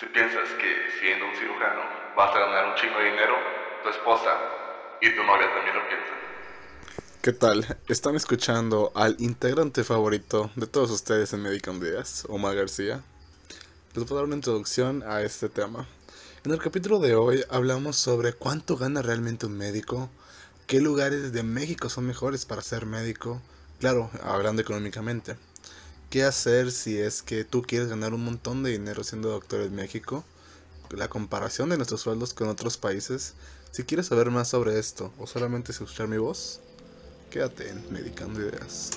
[0.00, 1.82] Si piensas que siendo un cirujano
[2.16, 3.34] vas a ganar un chingo de dinero,
[3.82, 4.30] tu esposa
[5.02, 6.16] y tu novia también lo piensan.
[7.20, 7.78] ¿Qué tal?
[7.88, 13.02] Están escuchando al integrante favorito de todos ustedes en Medical Díaz, Omar García.
[13.94, 15.86] Les voy a dar una introducción a este tema.
[16.44, 20.08] En el capítulo de hoy hablamos sobre cuánto gana realmente un médico,
[20.66, 23.42] qué lugares de México son mejores para ser médico,
[23.78, 25.36] claro, hablando económicamente.
[26.12, 29.74] ¿Qué hacer si es que tú quieres ganar un montón de dinero siendo doctor en
[29.74, 30.26] México?
[30.90, 33.32] La comparación de nuestros sueldos con otros países.
[33.70, 36.60] Si quieres saber más sobre esto o solamente escuchar mi voz,
[37.30, 38.90] quédate en Medicando Ideas.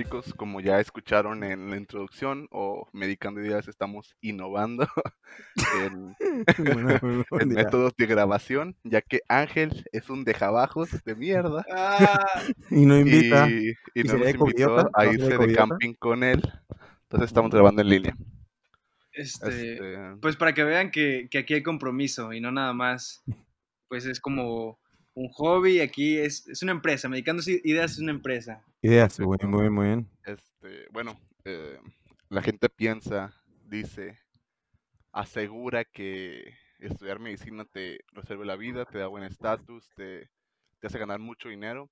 [0.00, 0.32] Chicos?
[0.34, 4.88] Como ya escucharon en la introducción o Medicando Ideas estamos innovando
[5.84, 6.16] en,
[7.30, 11.64] Bueno, métodos de grabación, ya que Ángel es un dejabajos de mierda
[12.70, 13.48] Y no invita.
[13.50, 16.42] y, y ¿Y no sería nos invitó a ¿No irse de camping con él.
[17.02, 18.16] Entonces estamos grabando en línea.
[19.12, 23.22] Este, Este, Pues para que vean que, que aquí hay compromiso y no nada más,
[23.88, 24.78] pues es como
[25.14, 28.64] un hobby, aquí es, es una empresa, Medicando Ideas es una empresa.
[28.82, 30.10] Ideas, muy bien, muy bien, muy bien.
[30.24, 31.78] este, bueno, eh,
[32.28, 33.34] la gente piensa,
[33.66, 34.18] dice,
[35.12, 40.30] asegura que estudiar medicina te resuelve la vida, te da buen estatus, te,
[40.78, 41.90] te hace ganar mucho dinero.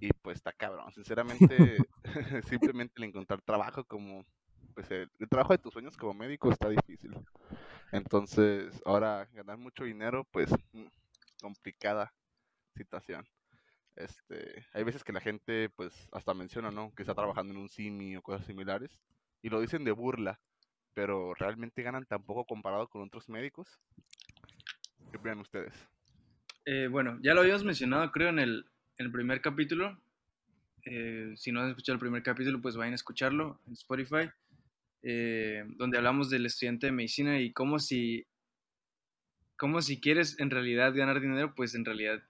[0.00, 0.92] Y pues está cabrón.
[0.92, 1.76] Sinceramente,
[2.48, 4.26] simplemente el encontrar trabajo como,
[4.74, 7.14] pues el, el trabajo de tus sueños como médico está difícil.
[7.92, 10.86] Entonces, ahora ganar mucho dinero, pues mm,
[11.40, 12.12] complicada
[12.74, 13.26] situación.
[13.96, 16.92] Este, hay veces que la gente, pues, hasta menciona, ¿no?
[16.94, 18.98] Que está trabajando en un CIMI o cosas similares.
[19.42, 20.40] Y lo dicen de burla,
[20.94, 23.78] pero realmente ganan tan poco comparado con otros médicos.
[25.10, 25.74] ¿Qué opinan ustedes?
[26.64, 28.66] Eh, bueno, ya lo habíamos mencionado, creo, en el,
[28.98, 29.98] en el primer capítulo.
[30.86, 34.30] Eh, si no han escuchado el primer capítulo, pues vayan a escucharlo en Spotify,
[35.02, 38.26] eh, donde hablamos del estudiante de medicina y cómo si,
[39.56, 42.22] cómo si quieres en realidad ganar dinero, pues en realidad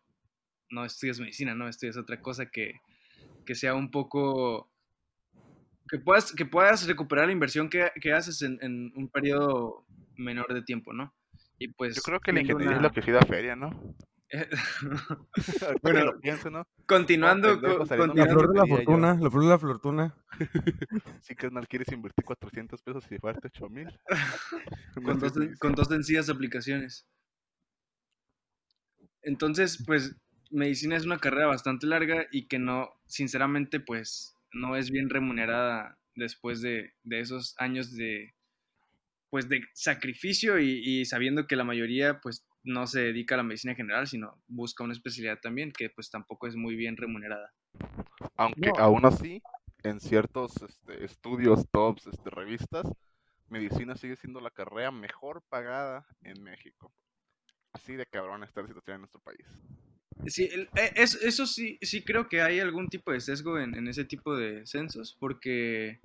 [0.75, 2.81] no estudias medicina, no estudias otra cosa que,
[3.47, 4.71] que sea un poco...
[5.89, 9.87] Que puedas, que puedas recuperar la inversión que, que haces en, en un periodo
[10.17, 11.15] menor de tiempo, ¿no?
[11.59, 11.95] Y pues...
[11.97, 13.71] Yo creo que la ingeniería es lo que sí da feria, ¿no?
[14.31, 16.67] Que Bueno, lo pienso, ¿no?
[16.87, 18.77] Continuando, pendejo co- saliendo La flor de la yo.
[18.77, 20.15] fortuna, la flor de la fortuna.
[21.23, 23.89] Sí no quieres invertir 400 pesos y llevarte 8 mil.
[25.05, 27.07] con, dos, con dos sencillas aplicaciones.
[29.23, 30.15] Entonces, pues,
[30.51, 35.99] medicina es una carrera bastante larga y que no, sinceramente, pues, no es bien remunerada
[36.15, 38.35] después de, de esos años de,
[39.31, 43.43] pues, de sacrificio y, y sabiendo que la mayoría, pues, no se dedica a la
[43.45, 47.53] medicina general, sino busca una especialidad también, que pues tampoco es muy bien remunerada.
[48.37, 48.79] Aunque No.
[48.79, 49.43] aún así,
[49.83, 52.87] en ciertos este, estudios, tops, este, revistas,
[53.49, 56.93] medicina sigue siendo la carrera mejor pagada en México.
[57.73, 59.47] Así de cabrón está la situación en nuestro país.
[60.27, 63.75] Sí, el- e- es- eso sí, sí creo que hay algún tipo de sesgo en,
[63.75, 66.01] en ese tipo de censos, porque,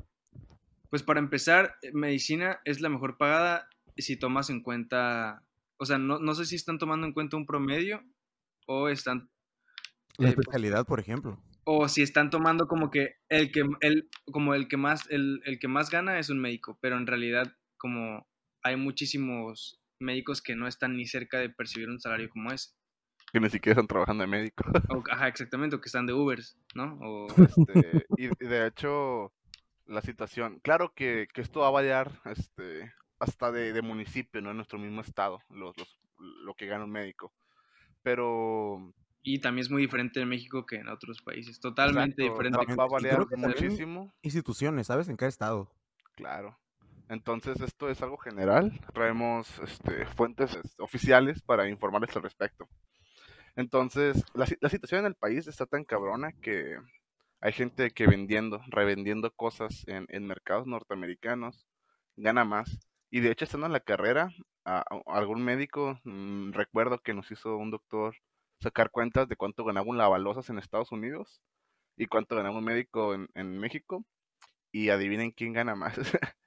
[0.89, 3.67] pues para empezar, eh, medicina es la mejor pagada
[3.97, 5.43] si tomas en cuenta,
[5.77, 8.03] o sea, no, no sé si están tomando en cuenta un promedio
[8.65, 9.29] o están,
[10.17, 11.41] La Eh, pues- especialidad, por ejemplo.
[11.63, 15.59] o si están tomando como que el que, el, como el que más, el, el
[15.59, 18.27] que más gana es un médico, pero en realidad como
[18.63, 22.71] hay muchísimos médicos que no están ni cerca de percibir un salario como ese.
[23.31, 24.63] Que ni siquiera están trabajando de médico.
[24.89, 26.97] O, ajá, exactamente, o que están de Ubers, ¿no?
[27.01, 29.31] O, Este, y, y de hecho,
[29.85, 34.49] la situación, claro que, que esto va a variar este, hasta de, de municipio, ¿no?
[34.51, 37.31] En nuestro mismo estado, los, los- lo que gana un médico.
[38.03, 41.59] Pero Y también es muy diferente en México que en otros países.
[41.59, 42.75] Totalmente exacto, diferente.
[42.75, 44.13] va, va a variar muchísimo.
[44.21, 45.09] Instituciones, ¿sabes?
[45.09, 45.71] En cada estado.
[46.15, 46.57] Claro.
[47.09, 48.79] Entonces, esto es algo general.
[48.93, 52.67] Traemos este, fuentes este, oficiales para informarles al respecto.
[53.59, 56.77] Entonces, la, la situación en el país está tan cabrona que
[57.41, 61.67] hay gente que vendiendo, revendiendo cosas en, en mercados norteamericanos,
[62.15, 62.79] gana más.
[63.11, 64.29] Y de hecho, estando en la carrera,
[64.63, 68.15] a- a- algún médico, mm, recuerdo que nos hizo un doctor
[68.61, 71.41] sacar cuentas de cuánto ganaba un lavalosas en Estados Unidos
[71.97, 74.05] y cuánto ganaba un médico en, en México.
[74.71, 75.95] Y adivinen quién gana más.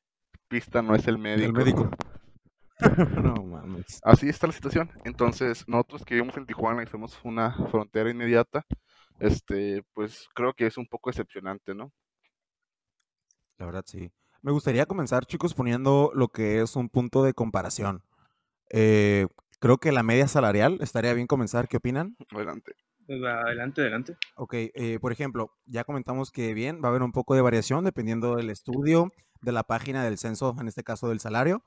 [0.48, 1.46] Pista no es el médico.
[1.46, 1.90] El médico.
[3.22, 4.00] no mames.
[4.02, 4.90] Así está la situación.
[5.04, 8.64] Entonces, nosotros que vivimos en Tijuana y somos una frontera inmediata,
[9.20, 11.92] este, pues creo que es un poco decepcionante, ¿no?
[13.58, 14.10] La verdad, sí.
[14.42, 18.02] Me gustaría comenzar, chicos, poniendo lo que es un punto de comparación.
[18.70, 19.28] Eh,
[19.60, 21.68] creo que la media salarial estaría bien comenzar.
[21.68, 22.16] ¿Qué opinan?
[22.30, 22.74] Adelante.
[23.06, 24.16] Pues va, adelante, adelante.
[24.36, 27.84] Ok, eh, por ejemplo, ya comentamos que bien, va a haber un poco de variación
[27.84, 29.12] dependiendo del estudio,
[29.42, 31.62] de la página del censo, en este caso del salario.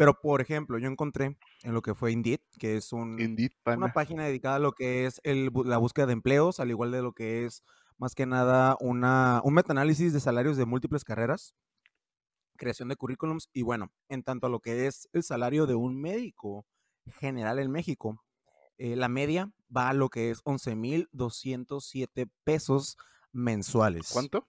[0.00, 3.92] Pero, por ejemplo, yo encontré en lo que fue Indeed, que es un, Indeed, una
[3.92, 7.12] página dedicada a lo que es el la búsqueda de empleos, al igual de lo
[7.12, 7.62] que es
[7.98, 11.54] más que nada una, un metaanálisis de salarios de múltiples carreras,
[12.56, 16.00] creación de currículums y bueno, en tanto a lo que es el salario de un
[16.00, 16.64] médico
[17.18, 18.24] general en México,
[18.78, 22.96] eh, la media va a lo que es 11.207 pesos
[23.32, 24.08] mensuales.
[24.14, 24.48] ¿Cuánto?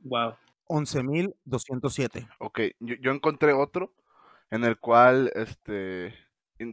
[0.00, 0.34] Wow.
[0.66, 2.28] 11.207.
[2.40, 3.94] Ok, yo, yo encontré otro
[4.50, 6.14] en el cual, este,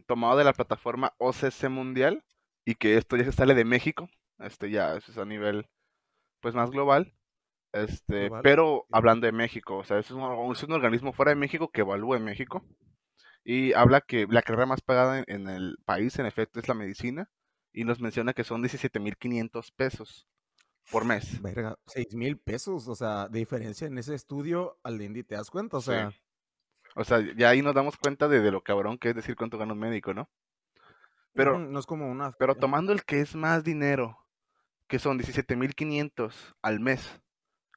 [0.06, 2.24] tomado de la plataforma OCC Mundial
[2.64, 4.08] y que esto ya se sale de México,
[4.38, 5.68] este ya eso es a nivel,
[6.40, 7.14] pues más global,
[7.72, 11.36] este, Global, pero hablando de México, o sea, es un, es un organismo fuera de
[11.36, 12.64] México que evalúa en México
[13.44, 16.74] y habla que la carrera más pagada en, en el país, en efecto, es la
[16.74, 17.30] medicina
[17.72, 20.26] y nos menciona que son 17.500 pesos
[20.90, 21.40] por mes.
[21.42, 25.50] Verga, 6 mil pesos, o sea, de diferencia en ese estudio al Indy, ¿te das
[25.50, 25.78] cuenta?
[25.78, 25.92] O Sí.
[26.94, 29.58] O sea, ya ahí nos damos cuenta de, de lo cabrón que es decir cuánto
[29.58, 30.28] gana un médico, ¿no?
[31.34, 32.32] Pero, no es como una...
[32.32, 34.18] pero tomando el que es más dinero,
[34.88, 37.20] que son 17.500 al mes,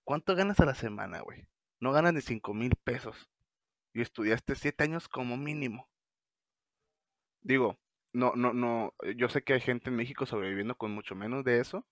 [0.03, 1.47] ¿cuánto ganas a la semana, güey?
[1.79, 3.29] No ganas ni 5.000 pesos.
[3.93, 5.87] Y estudiaste 7 años como mínimo.
[7.41, 7.77] Digo,
[8.13, 11.59] no, no, no, yo sé que hay gente en México sobreviviendo con mucho menos de
[11.59, 11.85] eso,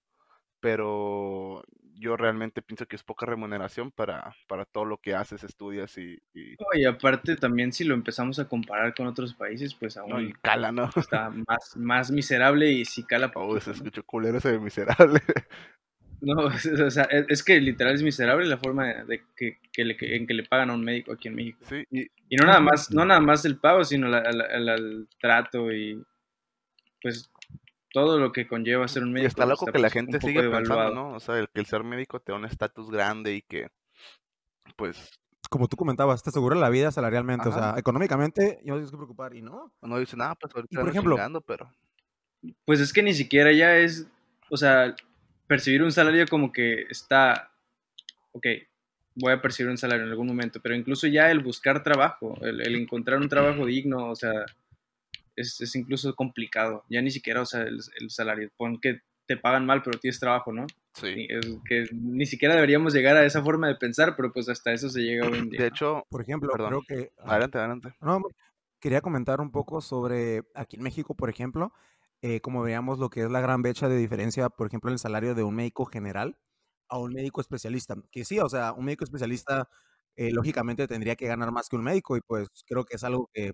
[0.59, 1.63] pero
[1.95, 6.17] yo realmente pienso que es poca remuneración para, para todo lo que haces, estudias y,
[6.33, 10.21] y, No, y aparte también si lo empezamos a comparar con otros países, pues no,
[10.21, 10.89] y aún cala, ¿no?
[10.95, 13.75] está más, más miserable y sí cala Oh, poquito, se ¿no?
[13.75, 15.21] escuchó culero ese de miserable.
[16.21, 16.45] No,
[16.87, 19.95] o sea, es es que literal es miserable la forma de, de que, que le,
[19.97, 21.59] que- en que le pagan a un médico aquí en México.
[21.63, 24.75] Sí, y Y no nada más, no nada más el pago, sino la- la- la-
[24.75, 26.01] el trato y
[27.01, 27.31] pues
[27.91, 29.27] todo lo que conlleva ser un Y médico.
[29.27, 30.93] está loco que la pues, gente sigue pensando.
[30.93, 31.13] ¿no?
[31.15, 33.69] O sea, el que el ser médico te da un estatus grande y que,
[34.75, 35.09] pues,
[35.49, 39.35] Como tú comentabas, te asegura la vida salarialmente, o sea, económicamente no tienes que preocupar
[39.35, 39.73] y no.
[39.81, 41.73] uno dice, nada, pues ahorita por ejemplo- chingando, pero
[42.65, 44.07] Pues es que ni siquiera ya es,
[44.49, 44.95] o sea,
[45.47, 47.51] percibir un salario como que está,
[48.33, 48.45] ok,
[49.15, 52.61] voy a percibir un salario en algún momento, pero incluso ya el buscar trabajo, el,
[52.61, 54.45] el encontrar un trabajo digno, o sea,
[55.39, 56.83] es, es incluso complicado.
[56.89, 60.19] Ya ni siquiera, o sea, el, el salario, pon que te pagan mal, pero tienes
[60.19, 60.65] trabajo, ¿no?
[60.93, 61.27] sí.
[61.29, 64.89] Es que ni siquiera deberíamos llegar a esa forma de pensar, pero pues hasta eso
[64.89, 65.59] se llega hoy en día.
[65.59, 65.75] De ¿no?
[65.75, 66.69] hecho, Por ejemplo, Perdón.
[66.69, 67.11] creo que...
[67.19, 67.95] ah, adelante, adelante.
[68.01, 68.21] No,
[68.79, 71.71] quería comentar un poco sobre aquí en México, por ejemplo,
[72.21, 74.99] eh, como veamos lo que es la gran brecha de diferencia, por ejemplo, en el
[74.99, 76.37] salario de un médico general
[76.89, 77.95] a un médico especialista.
[78.11, 79.69] Que sí, o sea, un médico especialista
[80.15, 83.29] eh, lógicamente tendría que ganar más que un médico y pues creo que es algo
[83.31, 83.53] que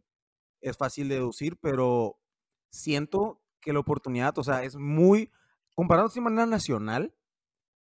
[0.62, 2.20] es fácil de deducir, pero
[2.72, 5.32] siento que la oportunidad, o sea, es muy,
[5.76, 7.14] comparado de manera nacional,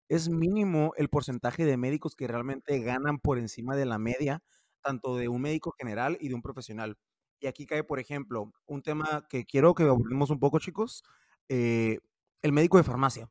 [0.08, 4.42] es mínimo el porcentaje de médicos que realmente ganan por encima de la media,
[4.82, 6.98] tanto de un médico general y de un profesional.
[7.38, 11.04] Y aquí cae, por ejemplo, un tema que quiero que abordemos un poco, chicos,
[11.48, 11.98] eh,
[12.42, 13.30] el médico de farmacia.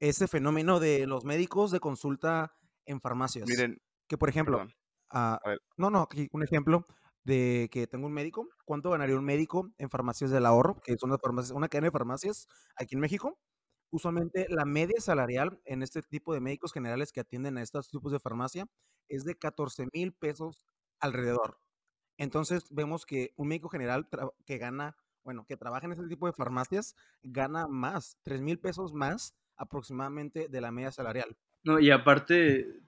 [0.00, 2.54] Ese fenómeno de los médicos de consulta
[2.86, 3.48] en farmacias.
[3.48, 4.66] Miren, que, por ejemplo,
[5.10, 5.40] ah,
[5.76, 6.84] no, no, aquí un ejemplo
[7.28, 8.48] de que tengo un médico.
[8.64, 10.80] ¿Cuánto ganaría un médico en farmacias del ahorro?
[10.80, 13.38] Que es una, farmacia, una cadena de farmacias aquí en México.
[13.90, 18.12] Usualmente la media salarial en este tipo de médicos generales que atienden a estos tipos
[18.12, 18.66] de farmacia
[19.08, 20.64] es de 14 mil pesos
[21.00, 21.58] alrededor.
[22.16, 24.08] Entonces vemos que un médico general
[24.46, 28.94] que gana, bueno, que trabaja en este tipo de farmacias, gana más, 3 mil pesos
[28.94, 31.36] más aproximadamente de la media salarial.
[31.62, 32.80] No, y aparte,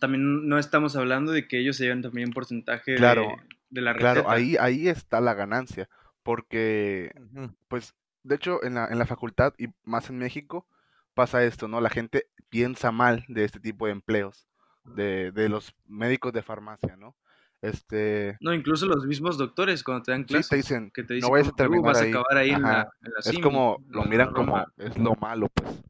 [0.00, 3.92] también no estamos hablando de que ellos se llevan también un porcentaje Claro, de, la
[3.92, 4.20] receta.
[4.22, 5.88] claro, ahí, ahí está la ganancia,
[6.22, 7.56] porque, Ujú.
[7.68, 10.66] pues, de hecho, en la, en la facultad y más en México
[11.14, 11.80] pasa esto, ¿no?
[11.80, 14.48] La gente piensa mal de este tipo de empleos,
[14.84, 17.16] de, de los médicos de farmacia, ¿no?
[17.62, 20.48] Este, No, incluso los mismos doctores cuando te dan sí, clases.
[20.48, 22.08] te dicen, que te no dicen vayas a "Uh, terminar vas a ahí.
[22.08, 24.96] acabar ahí en la, en la Es simi, como, lo la miran como, Roma", es
[24.98, 25.82] lo malo, pues.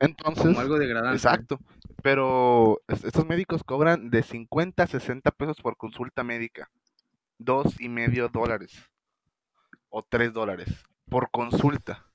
[0.00, 1.16] Entonces, como algo degradante.
[1.16, 1.58] Exacto,
[2.02, 6.70] pero es- estos médicos cobran de 50 a 60 pesos por consulta médica,
[7.38, 8.72] dos y medio dólares
[9.88, 10.68] o tres dólares
[11.08, 12.06] por consulta.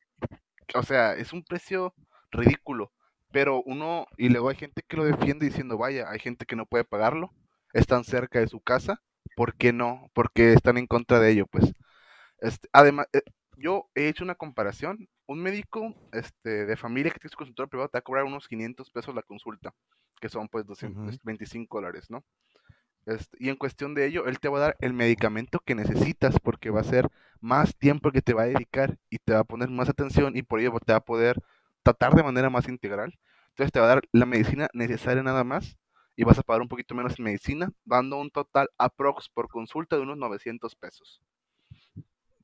[0.75, 1.93] O sea, es un precio
[2.31, 2.91] ridículo,
[3.31, 6.65] pero uno, y luego hay gente que lo defiende diciendo, vaya, hay gente que no
[6.65, 7.33] puede pagarlo,
[7.73, 9.01] están cerca de su casa,
[9.35, 10.09] ¿por qué no?
[10.13, 11.73] Porque están en contra de ello, pues.
[12.39, 13.21] Este, además, eh,
[13.57, 17.89] yo he hecho una comparación un médico este, de familia que tiene su consultorio privado
[17.89, 19.75] te va a cobrar unos 500 pesos la consulta,
[20.19, 22.25] que son pues 225 dólares, ¿no?
[23.09, 26.39] Este, y en cuestión de ello, él te va a dar el medicamento que necesitas
[26.39, 27.09] porque va a ser
[27.41, 30.43] más tiempo que te va a dedicar y te va a poner más atención y
[30.43, 31.41] por ello te va a poder
[31.81, 33.17] tratar de manera más integral.
[33.49, 35.77] Entonces te va a dar la medicina necesaria nada más
[36.15, 39.95] y vas a pagar un poquito menos en medicina, dando un total aprox por consulta
[39.95, 41.21] de unos 900 pesos.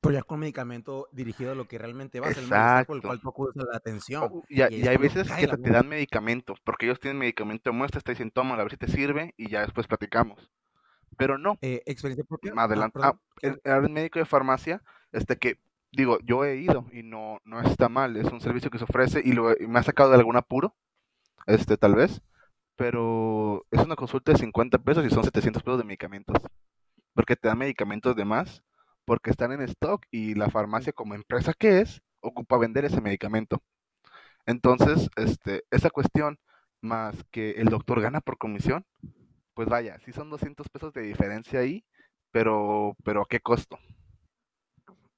[0.00, 3.28] Pero ya con medicamento dirigido a lo que realmente va el por el cual tú
[3.28, 4.22] acudes a la atención.
[4.30, 8.12] Oh, y, hay veces que te, dan medicamento, porque ellos tienen medicamento de muestra, te
[8.12, 10.50] dicen, toma, a ver si te sirve y ya después platicamos.
[11.16, 11.58] Pero no.
[11.62, 12.52] Eh, ¿Experiencia propia?
[12.56, 13.00] Adelante.
[13.02, 14.82] Ah, el, médico de farmacia,
[15.12, 15.58] este que,
[15.92, 19.22] digo, yo he ido y no, no está mal, es un servicio que se ofrece
[19.24, 20.74] y, lo, me ha sacado de algún apuro,
[21.46, 22.22] este, tal vez,
[22.76, 26.36] pero es una consulta de 50 pesos y son 700 pesos de medicamentos,
[27.14, 28.62] porque te dan medicamentos de más
[29.06, 33.62] porque están en stock y la farmacia como empresa que es, ocupa vender ese medicamento.
[34.44, 36.38] Entonces, este, esa cuestión,
[36.82, 38.84] más que el doctor gana por comisión,
[39.56, 41.82] pues vaya, sí son 200 pesos de diferencia ahí,
[42.30, 43.78] pero, pero ¿a qué costo?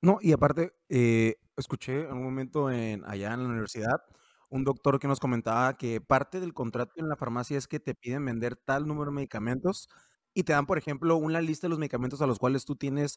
[0.01, 4.01] No, y aparte, eh, escuché en un momento en, allá en la universidad
[4.49, 7.95] un doctor que nos comentaba que parte del contrato en la farmacia es que te
[7.97, 9.89] piden vender tal número de medicamentos
[10.35, 13.17] y te dan, por ejemplo, una lista de los medicamentos a los cuales tú tienes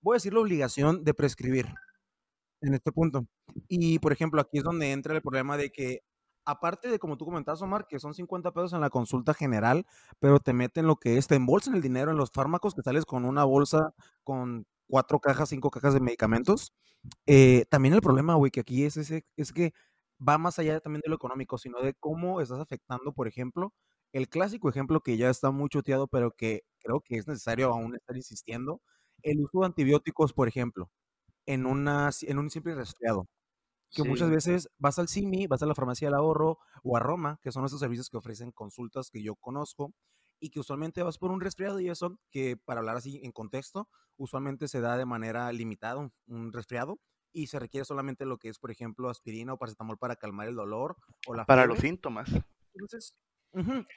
[0.00, 1.66] voy a decir la obligación de prescribir
[2.62, 3.26] en este punto.
[3.68, 6.00] Y, por ejemplo, aquí es donde entra el problema de que,
[6.44, 9.86] aparte de como tú comentabas, Omar, que son 50 pesos en la consulta general,
[10.18, 13.04] pero te meten lo que es, te embolsan el dinero en los fármacos, que sales
[13.06, 13.94] con una bolsa
[14.24, 16.72] con cuatro cajas, cinco cajas de medicamentos.
[17.26, 19.72] Eh, también el problema, güey, que aquí es, ese, es que
[20.26, 23.72] va más allá también de lo económico, sino de cómo estás afectando, por ejemplo,
[24.12, 27.94] el clásico ejemplo que ya está muy choteado, pero que creo que es necesario aún
[27.94, 28.80] estar insistiendo,
[29.22, 30.90] el uso de antibióticos, por ejemplo,
[31.46, 33.26] en, una, en un simple resfriado.
[33.92, 37.38] Que muchas veces vas al CIMI, vas a la farmacia del ahorro o a Roma,
[37.42, 39.92] que son esos servicios que ofrecen consultas que yo conozco,
[40.42, 43.88] y que usualmente vas por un resfriado y eso, que para hablar así en contexto,
[44.16, 46.98] usualmente se da de manera limitada un, resfriado
[47.32, 50.56] y se requiere solamente lo que es, por ejemplo, aspirina o paracetamol para calmar el
[50.56, 50.96] dolor
[51.28, 52.28] o la Para los síntomas.
[52.74, 53.14] Entonces,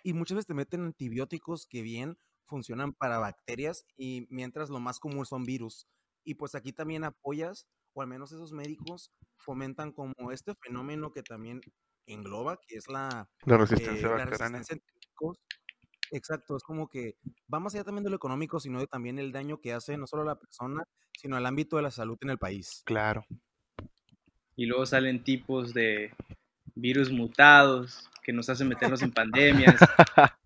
[0.03, 4.99] y muchas veces te meten antibióticos que bien funcionan para bacterias y mientras lo más
[4.99, 5.87] común son virus.
[6.23, 11.23] Y pues aquí también apoyas, o al menos esos médicos fomentan como este fenómeno que
[11.23, 11.61] también
[12.05, 14.61] engloba, que es la, la resistencia eh, bacteriana.
[16.11, 17.17] Exacto, es como que
[17.51, 20.05] va más allá también de lo económico, sino de también el daño que hace no
[20.05, 20.83] solo a la persona,
[21.17, 22.83] sino al ámbito de la salud en el país.
[22.85, 23.25] Claro.
[24.55, 26.13] Y luego salen tipos de
[26.75, 29.75] virus mutados que nos hacen meternos en pandemias.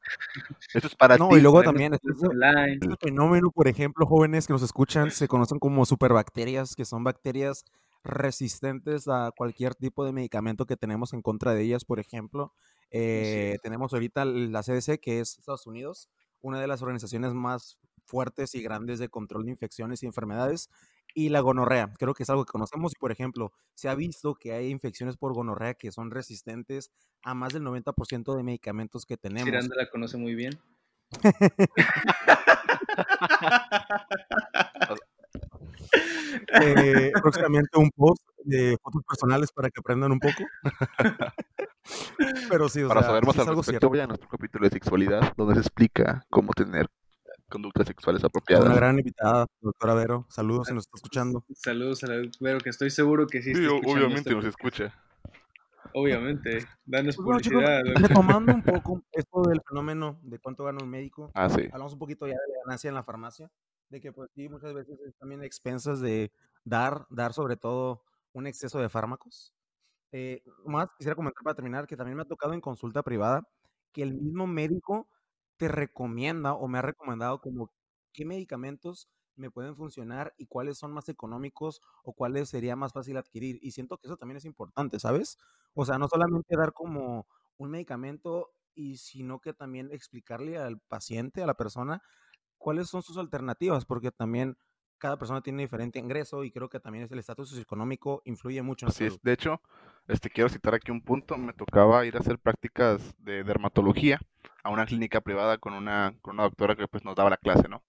[0.73, 4.63] Eso es para no, y luego también este, este, fenómeno, por ejemplo, jóvenes que nos
[4.63, 7.63] escuchan, se conocen como superbacterias, que son bacterias
[8.03, 12.53] resistentes a cualquier tipo de medicamento que tenemos en contra de ellas, por ejemplo.
[12.91, 16.09] Eh, tenemos ahorita la CDC, que es Estados Unidos,
[16.41, 20.69] una de las organizaciones más fuertes y grandes de control de infecciones y enfermedades,
[21.13, 21.91] y la gonorrea.
[21.97, 25.17] Creo que es algo que conocemos y, por ejemplo, se ha visto que hay infecciones
[25.17, 26.91] por gonorrea que son resistentes
[27.23, 29.45] a más del 90% de medicamentos que tenemos.
[29.45, 30.59] Miranda la conoce muy bien.
[36.61, 40.43] eh, próximamente un post de fotos personales para que aprendan un poco.
[42.49, 44.71] Pero sí, o para sea, saber más sí al respecto, voy a nuestro capítulo de
[44.71, 46.87] sexualidad, donde se explica cómo tener
[47.49, 48.65] conductas sexuales apropiadas.
[48.65, 50.25] Una gran invitada, doctora Vero.
[50.29, 51.43] Saludos si nos está escuchando.
[51.53, 53.53] Saludos a la Vero, que estoy seguro que sí.
[53.53, 54.93] sí obviamente nos escucha.
[55.93, 57.81] Obviamente, danos pues publicidad.
[57.95, 61.67] retomando un poco esto del fenómeno de cuánto gana un médico, ah, sí.
[61.71, 63.49] hablamos un poquito ya de la ganancia en la farmacia,
[63.89, 66.31] de que pues sí, muchas veces es también expensas de
[66.63, 68.03] dar, dar sobre todo
[68.33, 69.53] un exceso de fármacos.
[70.11, 73.47] Eh, más quisiera comentar para terminar que también me ha tocado en consulta privada
[73.91, 75.07] que el mismo médico
[75.59, 77.73] te recomienda o me ha recomendado como
[78.13, 83.17] qué medicamentos me pueden funcionar y cuáles son más económicos o cuáles sería más fácil
[83.17, 83.59] adquirir.
[83.61, 85.37] Y siento que eso también es importante, ¿sabes?
[85.73, 91.43] O sea, no solamente dar como un medicamento y sino que también explicarle al paciente,
[91.43, 92.01] a la persona,
[92.57, 94.57] cuáles son sus alternativas, porque también
[94.97, 98.91] cada persona tiene diferente ingreso y creo que también el estatus socioeconómico influye mucho en
[98.91, 99.21] Así es.
[99.21, 99.61] De hecho,
[100.07, 101.37] este, quiero citar aquí un punto.
[101.37, 104.19] Me tocaba ir a hacer prácticas de dermatología
[104.63, 107.67] a una clínica privada con una, con una doctora que pues nos daba la clase,
[107.69, 107.83] ¿no?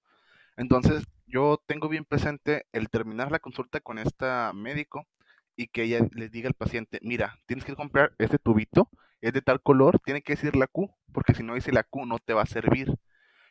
[0.56, 5.06] Entonces, yo tengo bien presente el terminar la consulta con esta médico
[5.56, 9.42] y que ella les diga al paciente, mira, tienes que comprar este tubito, es de
[9.42, 12.34] tal color, tiene que decir la Q, porque si no dice la Q no te
[12.34, 12.94] va a servir.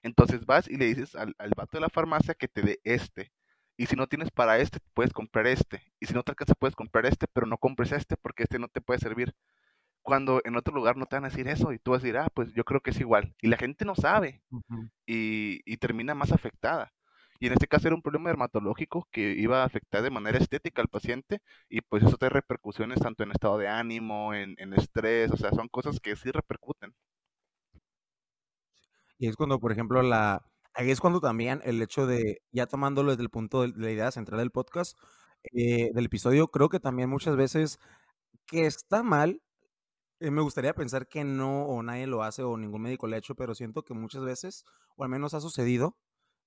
[0.03, 3.31] Entonces vas y le dices al, al vato de la farmacia que te dé este
[3.77, 5.81] Y si no tienes para este, puedes comprar este.
[5.99, 8.67] Y si no te alcanza, puedes comprar este, pero no compres este porque este no
[8.67, 9.33] te puede servir.
[10.01, 12.17] Cuando en otro lugar no te van a decir eso y tú vas a decir,
[12.17, 13.35] ah, pues yo creo que es igual.
[13.41, 14.41] Y la gente no sabe
[15.05, 16.93] y, y termina más afectada.
[17.39, 20.81] Y en este caso era un problema dermatológico que iba a afectar de manera estética
[20.81, 25.31] al paciente y pues eso tiene repercusiones tanto en estado de ánimo, en, en estrés,
[25.31, 26.93] o sea, son cosas que sí repercuten.
[29.17, 30.45] Y es cuando, por ejemplo, la...
[30.73, 34.11] Ahí es cuando también el hecho de, ya tomándolo desde el punto de la idea
[34.11, 34.97] central del podcast,
[35.53, 37.79] eh, del episodio, creo que también muchas veces
[38.47, 39.41] que está mal,
[40.19, 43.19] eh, me gustaría pensar que no o nadie lo hace o ningún médico lo ha
[43.19, 45.97] hecho, pero siento que muchas veces, o al menos ha sucedido,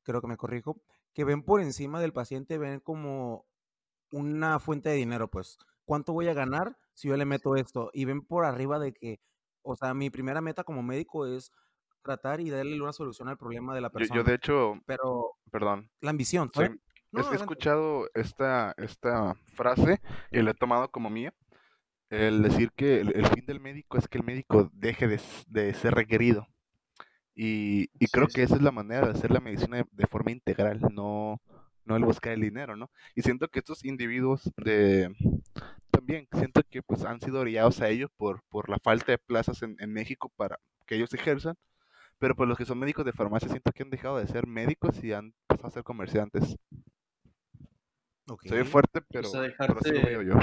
[0.02, 0.82] creo que me corrijo,
[1.14, 3.46] que ven por encima del paciente, ven como
[4.10, 7.90] una fuente de dinero, pues, ¿cuánto voy a ganar si yo le meto esto?
[7.92, 9.20] Y ven por arriba de que,
[9.62, 11.50] o sea, mi primera meta como médico es
[12.02, 14.16] tratar y darle una solución al problema de la Yo, persona.
[14.16, 17.36] yo de hecho, Pero perdón, la ambición, sí, he adelante.
[17.36, 20.00] escuchado esta, esta frase
[20.30, 21.34] y la he tomado como mía.
[22.12, 25.74] El decir que el, el fin del médico es que el médico deje de, de
[25.74, 26.48] ser requerido.
[27.34, 30.06] Y, y creo Sí, que esa es la manera de hacer la medicina de, de
[30.08, 31.40] forma integral, no,
[31.86, 32.90] no el buscar el dinero, ¿no?
[33.16, 35.14] Y siento que estos individuos de,
[35.90, 39.62] también siento que pues han sido orillados a ello por, por la falta de plazas
[39.62, 41.56] en, en México para que ellos ejerzan,
[42.18, 45.02] pero pues los que son médicos de farmacia siento que han dejado de ser médicos
[45.04, 46.56] y han pasado a ser comerciantes.
[48.48, 50.34] Ve fuerte, pero, Pues a pero así lo veo yo.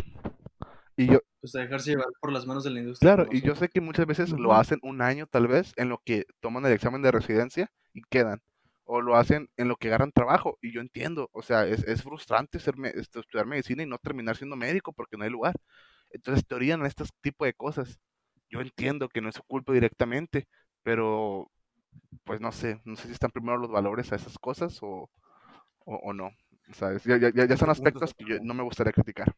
[1.00, 3.16] Y yo, Pues a dejarse llevar por las manos de la industria.
[3.16, 6.02] claro, y yo sé que muchas veces lo hacen un año tal vez en lo
[6.04, 8.42] que toman el examen de residencia y quedan.
[8.86, 10.58] O lo hacen en lo que agarran trabajo.
[10.62, 13.98] Y yo entiendo, o sea, es, es frustrante ser me- estu- estudiar medicina y no
[14.00, 15.56] terminar siendo médico porque no hay lugar.
[16.12, 18.00] Entonces te orillan a este tipo de cosas.
[18.50, 20.48] Yo entiendo que no es su culpa directamente,
[20.84, 21.52] pero
[22.26, 25.10] pues no sé, no sé si están primero los valores a esas cosas o,
[25.86, 26.28] o, o no.
[26.72, 29.34] O sea, es- ya, ya, ya- son aspectos que yo no me gustaría criticar.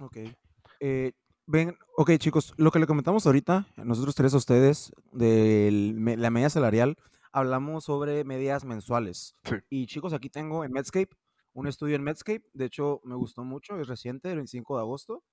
[0.00, 0.18] Ok.
[0.80, 1.12] Eh,
[1.46, 6.50] ven, ok, chicos, lo que le comentamos ahorita, nosotros tres a ustedes, de la media
[6.50, 6.96] salarial,
[7.32, 9.36] hablamos sobre medias mensuales.
[9.44, 9.56] Sí.
[9.70, 11.10] Y chicos, aquí tengo en Medscape,
[11.52, 15.24] un estudio en Medscape, de hecho me gustó mucho, es reciente, el 25 de agosto.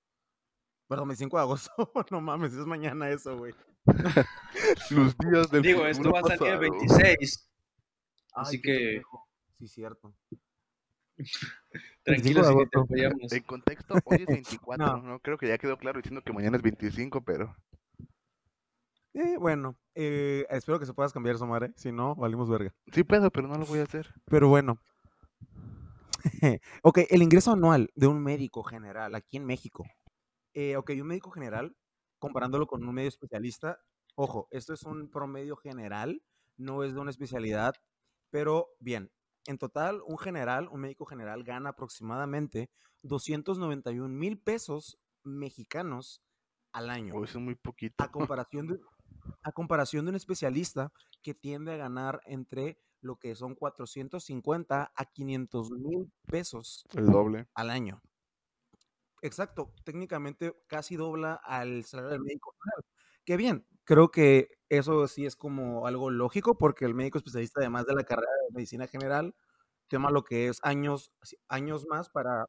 [0.88, 1.70] Perdón, 25 de agosto,
[2.10, 3.54] no mames, es mañana eso, güey.
[4.90, 6.98] Los días del Digo, esto va a salir el pasado.
[6.98, 7.50] 26.
[8.34, 9.28] Ay, Así que pendejo.
[9.58, 10.14] Sí, cierto.
[12.06, 12.80] 25 tranquilos de y que te agosto.
[12.80, 13.32] apoyamos.
[13.32, 14.26] En contexto, hoy es
[14.60, 15.02] 24, No.
[15.02, 15.20] ¿no?
[15.20, 17.56] Creo que ya quedó claro diciendo que mañana es 25, pero
[19.14, 22.74] Eh, bueno, eh, espero que se puedas cambiar, Somare, si no, valimos verga.
[22.92, 24.12] sí puedo, pero no lo voy a hacer.
[24.26, 24.80] Pero bueno.
[26.82, 29.84] ok, el ingreso anual de un médico general aquí en México.
[30.54, 31.76] Eh, ok, un médico general,
[32.18, 33.78] comparándolo con un medio especialista,
[34.16, 36.22] ojo, esto es un promedio general,
[36.56, 37.74] no es de una especialidad,
[38.30, 39.10] pero bien,
[39.46, 42.70] en total, un general, un médico general gana aproximadamente
[43.02, 46.22] 291 mil pesos mexicanos
[46.72, 48.04] al año O eso es muy poquito.
[48.04, 48.80] a comparación de,
[49.42, 55.04] a comparación de un especialista que tiende a ganar entre lo que son 450 a
[55.06, 57.46] 500 mil pesos El doble.
[57.54, 58.02] al año.
[59.22, 62.84] Exacto, técnicamente casi dobla al salario del médico general.
[63.24, 67.86] Que bien, creo que eso sí es como algo lógico porque el médico especialista, además
[67.86, 69.34] de la carrera medicina general,
[69.88, 71.12] toma lo que es años,
[71.48, 72.46] años más para...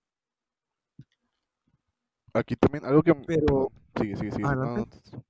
[2.33, 3.13] Aquí también, algo que...
[3.13, 4.99] Pero, sigue, sigue, adelante.
[5.11, 5.23] no,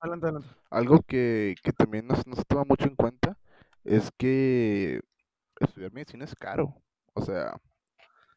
[0.00, 0.48] adelante, adelante.
[0.70, 3.36] algo que, que también no, no se toma mucho en cuenta
[3.84, 5.00] es que
[5.60, 6.74] estudiar medicina es caro.
[7.14, 7.60] O sea,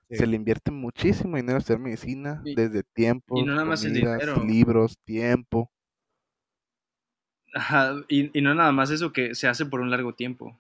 [0.10, 3.94] se le invierte muchísimo dinero a estudiar medicina, Y- desde tiempos, no nada más el
[3.94, 4.44] comidas, dinero.
[4.44, 5.72] libros, tiempo.
[7.54, 10.58] Ajá, y, y no nada más eso que se hace por un largo tiempo.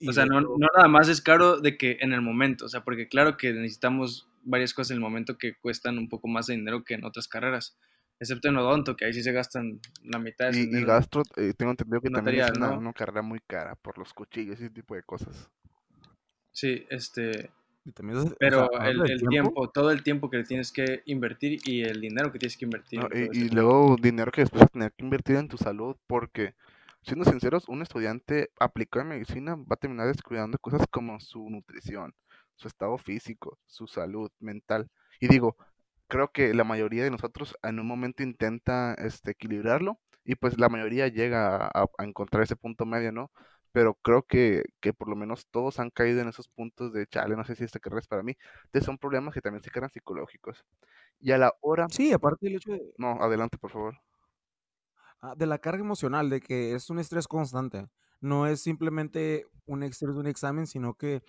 [0.00, 2.84] Y O sea, no, nada más es caro de que en el momento, o sea,
[2.84, 6.54] porque claro que necesitamos varias cosas en el momento que cuestan un poco más de
[6.56, 7.76] dinero que en otras carreras,
[8.20, 10.86] excepto en odonto, que ahí sí se gastan la mitad de Y, y dinero.
[10.86, 12.78] gastro, eh, tengo entendido que también es una, ¿no?
[12.78, 15.50] una carrera muy cara por los cuchillos y ese tipo de cosas.
[16.52, 17.50] Sí, este,
[17.84, 21.02] y también es- o sea, pero el, tiempo, todo el tiempo que le tienes que
[21.06, 23.00] invertir y el dinero que tienes que invertir.
[23.00, 25.96] No, y, y luego dinero que después vas a tener que invertir en tu salud,
[26.06, 26.54] porque,
[27.02, 32.14] siendo sinceros, un estudiante aplicado en medicina va a terminar descuidando cosas como su nutrición,
[32.56, 34.90] su estado físico, su salud mental.
[35.20, 35.56] Y digo,
[36.08, 40.68] creo que la mayoría de nosotros en un momento intenta este, equilibrarlo y pues la
[40.68, 43.30] mayoría llega a, a encontrar ese punto medio, ¿no?
[43.72, 47.36] Pero creo que, que por lo menos todos han caído en esos puntos de chale,
[47.36, 48.34] no sé si esta carrera es para mí.
[48.64, 50.64] Entonces son problemas que también se crean psicológicos.
[51.20, 51.86] Y a la hora...
[51.90, 53.94] Sí, aparte del hecho de, No, adelante, por favor.
[55.20, 57.88] Ah, de la carga emocional, de que es un estrés constante.
[58.20, 61.22] No es simplemente un estrés de un examen, sino que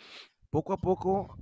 [0.49, 1.38] poco a poco,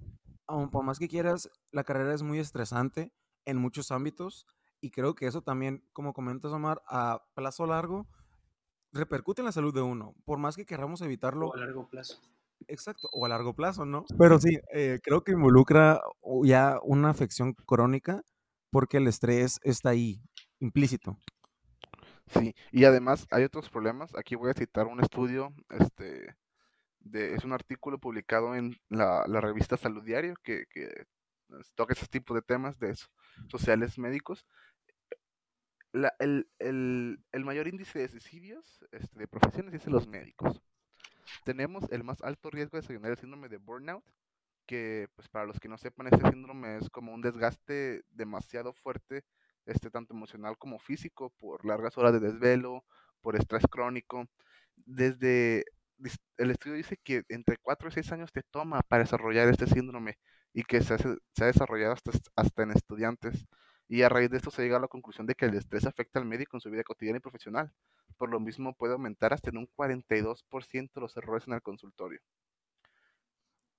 [0.48, 3.14] aun por más que quieras, la carrera es muy estresante
[3.46, 4.46] en muchos ámbitos
[4.82, 8.08] y creo que eso también, como comentas Omar, a plazo largo
[8.94, 11.48] repercute en la salud de uno, por más que queramos evitarlo.
[11.48, 12.20] O a largo plazo.
[12.68, 14.06] Exacto, o a largo plazo, ¿no?
[14.18, 16.02] Pero sí, eh, creo que involucra
[16.44, 18.24] ya una afección crónica
[18.72, 20.22] porque el estrés está ahí,
[20.60, 21.18] implícito.
[22.28, 24.14] Sí, y además hay otros problemas.
[24.16, 26.36] Aquí voy a citar un estudio, este,
[27.00, 31.06] de, es un artículo publicado en la, revista Salud Diario que, que
[31.76, 32.96] toca ese tipo de temas de
[33.50, 34.46] sociales médicos.
[36.20, 40.62] el, el, mayor índice de suicidios este, de profesiones es en los médicos.
[41.46, 44.04] Tenemos el más alto riesgo de desarrollar el síndrome de burnout,
[44.66, 49.24] que pues para los que no sepan, este síndrome es como un desgaste demasiado fuerte
[49.68, 52.84] este, tanto emocional como físico, por largas horas de desvelo,
[53.22, 54.26] por estrés crónico.
[54.76, 55.66] Desde
[56.38, 60.18] el estudio dice que entre 4 y 6 años te toma para desarrollar este síndrome
[60.54, 63.46] y que se, se ha desarrollado hasta, hasta en estudiantes.
[63.90, 66.20] Y a raíz de esto se llega a la conclusión de que el estrés afecta
[66.20, 67.72] al médico en su vida cotidiana y profesional.
[68.18, 72.20] Por lo mismo puede aumentar hasta en un 42% los errores en el consultorio.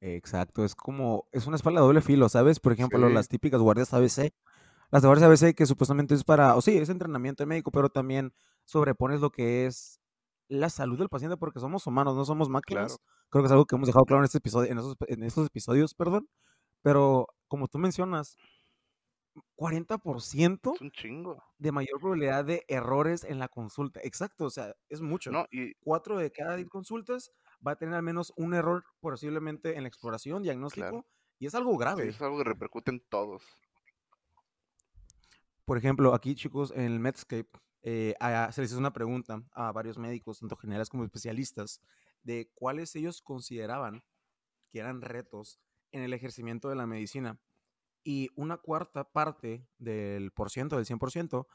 [0.00, 2.60] Exacto, es como, es una espalda de doble filo, ¿sabes?
[2.60, 4.32] Por ejemplo, las típicas guardias ABC
[4.90, 8.32] las de a veces que supuestamente es para, o sí, es entrenamiento médico, pero también
[8.64, 10.00] sobrepones lo que es
[10.48, 12.98] la salud del paciente porque somos humanos, no somos máquinas.
[13.28, 15.46] Creo que es algo que hemos dejado claro en este episodio, en esos, en esos
[15.46, 16.28] episodios, perdón.
[16.82, 18.36] Pero como tú mencionas,
[19.56, 21.42] 40% es un chingo.
[21.58, 24.00] de mayor probabilidad de errores en la consulta.
[24.02, 25.30] Exacto, o sea, es mucho.
[25.30, 25.74] No, y...
[25.80, 27.30] Cuatro de cada 10 consultas
[27.66, 31.06] va a tener al menos un error posiblemente en la exploración, diagnóstico,
[31.38, 32.08] y es algo grave.
[32.08, 33.42] es algo que repercute en todos.
[35.68, 37.50] Por ejemplo, aquí chicos, en el Medscape
[37.82, 38.14] eh,
[38.52, 41.82] se les hizo una pregunta a varios médicos, tanto generales como especialistas,
[42.22, 44.02] de cuáles ellos consideraban
[44.70, 45.60] que eran retos
[45.92, 47.38] en el ejercimiento de la medicina.
[48.02, 51.46] Y una cuarta parte del por ciento, del 100%,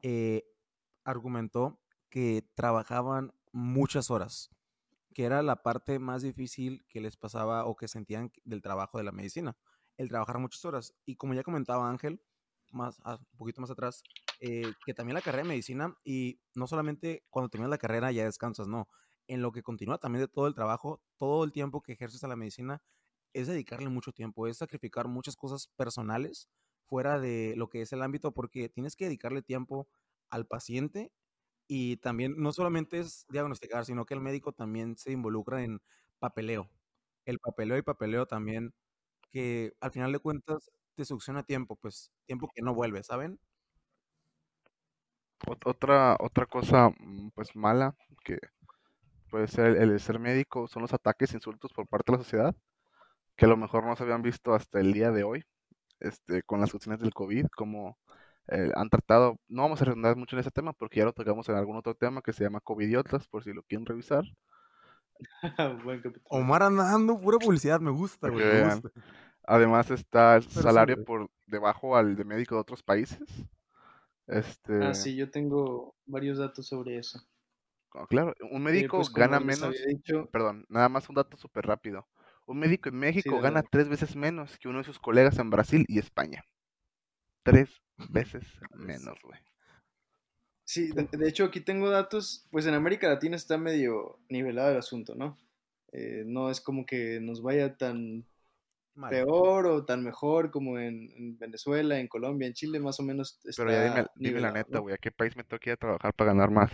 [0.00, 0.44] eh,
[1.04, 1.78] argumentó
[2.08, 4.48] que trabajaban muchas horas,
[5.12, 9.04] que era la parte más difícil que les pasaba o que sentían del trabajo de
[9.04, 9.58] la medicina,
[9.98, 10.94] el trabajar muchas horas.
[11.04, 12.22] Y como ya comentaba Ángel,
[12.72, 14.02] más, ah, un poquito más atrás,
[14.40, 18.24] eh, que también la carrera de medicina, y no solamente cuando terminas la carrera ya
[18.24, 18.88] descansas, no,
[19.26, 22.28] en lo que continúa también de todo el trabajo, todo el tiempo que ejerces a
[22.28, 22.82] la medicina,
[23.34, 26.48] es dedicarle mucho tiempo, es sacrificar muchas cosas personales
[26.86, 29.88] fuera de lo que es el ámbito, porque tienes que dedicarle tiempo
[30.30, 31.12] al paciente
[31.68, 35.82] y también no solamente es diagnosticar, sino que el médico también se involucra en
[36.18, 36.70] papeleo.
[37.26, 38.74] El papeleo y papeleo también,
[39.32, 43.38] que al final de cuentas te succiona tiempo, pues tiempo que no vuelve, ¿saben?
[45.64, 48.38] Otra, otra cosa mm, pues mala que
[49.30, 52.56] puede ser el, ser médico son los ataques e insultos por parte de la sociedad,
[53.36, 55.44] que a lo mejor no se habían visto hasta el día de hoy,
[56.00, 57.96] este, con las cuestiones del COVID, como
[58.48, 61.48] eh, han tratado, no vamos a redundar mucho en ese tema porque ya lo tocamos
[61.48, 64.24] en algún otro tema que se llama COVIDiotas, por si lo quieren revisar.
[66.24, 68.90] Omar andando, pura publicidad, me gusta, güey, me gusta.
[69.50, 73.26] Además está el salario por debajo al de médico de otros países.
[74.26, 74.84] Este...
[74.84, 77.26] Ah, sí, yo tengo varios datos sobre eso.
[77.94, 79.74] Oh, claro, un médico pues, gana menos.
[80.30, 82.06] Perdón, nada más un dato súper rápido.
[82.44, 85.86] Un médico en México gana tres veces menos que uno de sus colegas en Brasil
[85.88, 86.44] y España.
[87.42, 87.70] Tres
[88.10, 89.40] veces menos, güey.
[90.64, 95.14] Sí, de, hecho aquí tengo datos, pues en América Latina está medio nivelado el asunto,
[95.14, 95.38] ¿no?
[95.92, 98.26] Eh, no es como que nos vaya tan
[99.08, 103.38] peor o tan mejor como en, Venezuela, en Colombia, en Chile, más o menos.
[103.56, 106.32] Pero ya dime, la neta, güey, ¿a qué país me toca ir a trabajar para
[106.32, 106.72] ganar más?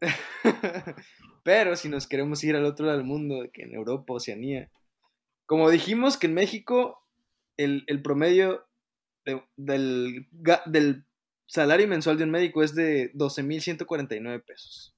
[1.44, 4.70] Pero si nos queremos ir al otro lado del mundo, que en Europa, Oceanía.
[5.46, 7.06] Como dijimos que en México
[7.56, 8.66] el, promedio
[9.56, 10.28] del,
[10.66, 11.04] del
[11.46, 14.94] salario mensual de un médico es de 12.149 pesos.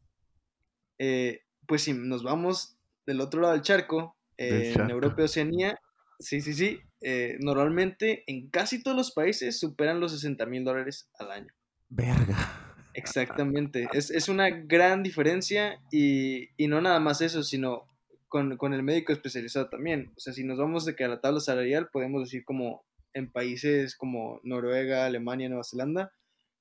[0.99, 2.77] Eh, pues si nos vamos
[3.07, 5.81] del otro lado del charco, en Europa y Oceanía,
[6.18, 11.11] sí, sí, sí, eh, normalmente en casi todos los países superan los 60 mil dólares
[11.18, 11.53] al año.
[11.88, 12.73] Verga.
[12.95, 17.88] Exactamente, es, una gran diferencia y, no nada más eso, sino
[18.29, 20.12] con, el médico especializado también.
[20.16, 23.31] O sea, si nos vamos de que a la tabla salarial, podemos decir como en
[23.31, 26.12] países como Noruega, Alemania, Nueva Zelanda,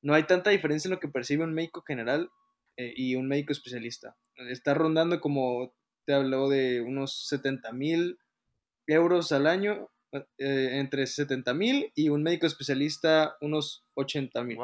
[0.01, 2.29] no hay tanta diferencia en lo que percibe un médico general
[2.77, 4.15] eh, y un médico especialista.
[4.49, 5.73] Está rondando como
[6.11, 8.19] te habló de unos 70 mil
[8.85, 9.87] euros al año,
[10.37, 14.57] eh, entre 70 mil y un médico especialista unos 80 mil.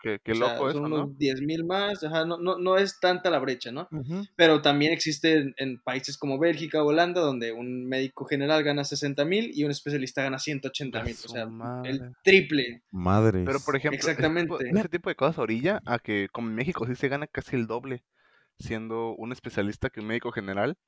[0.00, 0.96] Qué, qué O sea, loco eso, son ¿no?
[0.96, 3.86] unos 10 mil más, ajá, no, no, no es tanta la brecha, ¿no?
[3.90, 4.24] Ujú.
[4.36, 8.84] Pero también existe en, en países como Bélgica o Holanda, donde un médico general gana
[8.84, 12.00] 60 mil y un especialista gana 180 A mil, o sea, el madre.
[12.24, 12.82] triple.
[12.92, 13.42] Madres.
[13.44, 14.70] Pero, por ejemplo, ese tipo, Exactamente.
[14.80, 17.66] ese tipo de cosas orilla a que, como en México, sí se gana casi el
[17.66, 18.04] doble
[18.58, 20.78] siendo un especialista que un médico general.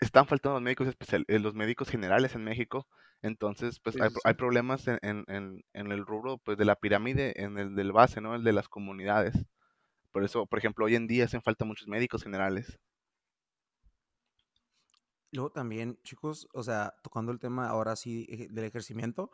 [0.00, 2.86] Están faltando los médicos especial, eh, los médicos generales en México.
[3.22, 6.64] Entonces, pues Sí, hay, sí, hay problemas en, en, en, en el rubro pues, de
[6.64, 8.34] la pirámide, en el del base, ¿no?
[8.34, 9.46] El de las comunidades.
[10.12, 12.78] Por eso, por ejemplo, hoy en día hacen falta muchos médicos generales.
[15.32, 19.30] Luego también, chicos, o sea, tocando el tema ahora sí eje- del ejercimiento,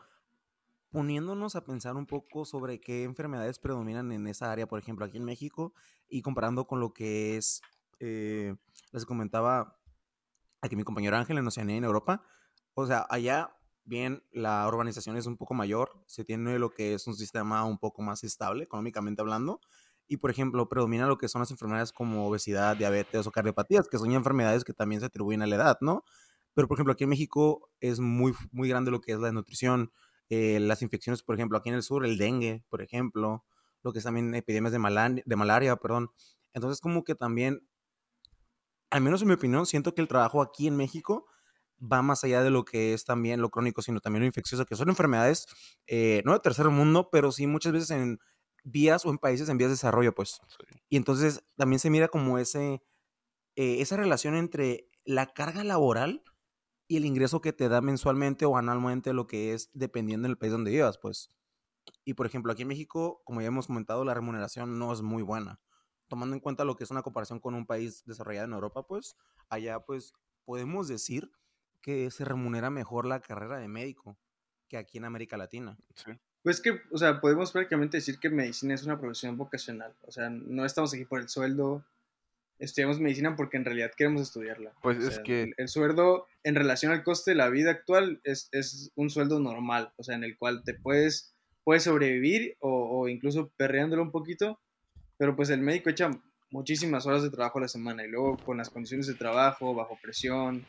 [0.96, 5.18] poniéndonos a pensar un poco sobre qué enfermedades predominan en esa área, por ejemplo, aquí
[5.18, 5.74] en México,
[6.08, 7.60] y comparando con lo que es,
[8.00, 8.56] eh,
[8.92, 9.78] les comentaba
[10.62, 12.22] aquí mi compañero Ángel en Oceanía, en Europa,
[12.72, 13.54] o sea, allá,
[13.84, 17.76] bien, la urbanización es un poco mayor, se tiene lo que es un sistema un
[17.76, 19.60] poco más estable, económicamente hablando,
[20.08, 23.98] y por ejemplo, predomina lo que son las enfermedades como obesidad, diabetes o cardiopatías, que
[23.98, 26.04] son enfermedades que también se atribuyen a la edad, ¿no?
[26.54, 29.92] Pero por ejemplo, aquí en México es muy, muy grande lo que es la nutrición,
[30.30, 33.44] eh, las infecciones, por ejemplo, aquí en el sur, el dengue, por ejemplo,
[33.82, 36.10] lo que es también epidemias de, malan- de malaria, perdón.
[36.52, 37.68] Entonces, como que también,
[38.90, 41.26] al menos en mi opinión, siento que el trabajo aquí en México
[41.80, 44.76] va más allá de lo que es también lo crónico, sino también lo infeccioso, que
[44.76, 45.46] son enfermedades,
[45.86, 48.18] eh, no de tercer mundo, pero sí muchas veces en
[48.64, 50.40] vías o en países en vías de desarrollo, pues.
[50.48, 50.80] Sí.
[50.88, 52.82] Y entonces también se mira como ese,
[53.56, 56.22] eh, esa relación entre la carga laboral
[56.88, 60.52] y el ingreso que te da mensualmente o anualmente, lo que es dependiendo del país
[60.52, 61.30] donde vivas, pues.
[62.04, 65.22] Y por ejemplo, aquí en México, como ya hemos comentado, la remuneración no es muy
[65.22, 65.60] buena.
[66.08, 69.16] Tomando en cuenta lo que es una comparación con un país desarrollado en Europa, pues
[69.48, 70.12] allá pues
[70.44, 71.32] podemos decir
[71.80, 74.16] que se remunera mejor la carrera de médico
[74.68, 75.76] que aquí en América Latina.
[75.94, 76.12] Sí.
[76.42, 79.96] Pues que, o sea, podemos prácticamente decir que medicina es una profesión vocacional.
[80.02, 81.84] O sea, no estamos aquí por el sueldo.
[82.58, 84.72] Estudiamos medicina porque en realidad queremos estudiarla.
[84.82, 88.20] Pues O es que- El, el sueldo en relación al coste de la vida actual
[88.24, 89.92] es, es un sueldo normal.
[89.96, 94.58] O sea, en el cual te puedes, puedes sobrevivir o, o incluso perreándolo un poquito.
[95.18, 96.10] Pero pues el médico echa
[96.50, 98.04] muchísimas horas de trabajo a la semana.
[98.04, 100.64] Y luego con las condiciones de trabajo, bajo presión.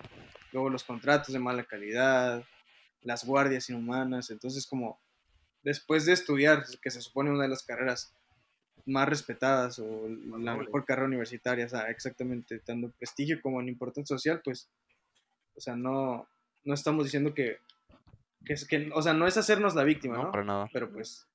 [0.52, 2.44] Luego los contratos de mala calidad.
[3.02, 4.30] Las guardias inhumanas.
[4.30, 5.00] Entonces como
[5.64, 8.14] después de estudiar, que se supone una de las carreras
[8.88, 10.08] más respetadas o
[10.40, 14.70] la mejor carrera universitaria, o sea, exactamente, tanto en prestigio como en importancia social, pues,
[15.56, 16.28] o sea, no,
[16.64, 17.58] no estamos diciendo que,
[18.46, 20.32] que, es, que, o sea, no es hacernos la víctima, No, ¿no?
[20.32, 20.70] para nada.
[20.72, 21.28] Pero pues,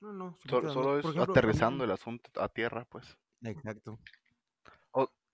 [0.00, 3.16] No, no, Solo, es ejemplo, aterrizando el asunto a tierra, pues.
[3.42, 3.98] Exacto.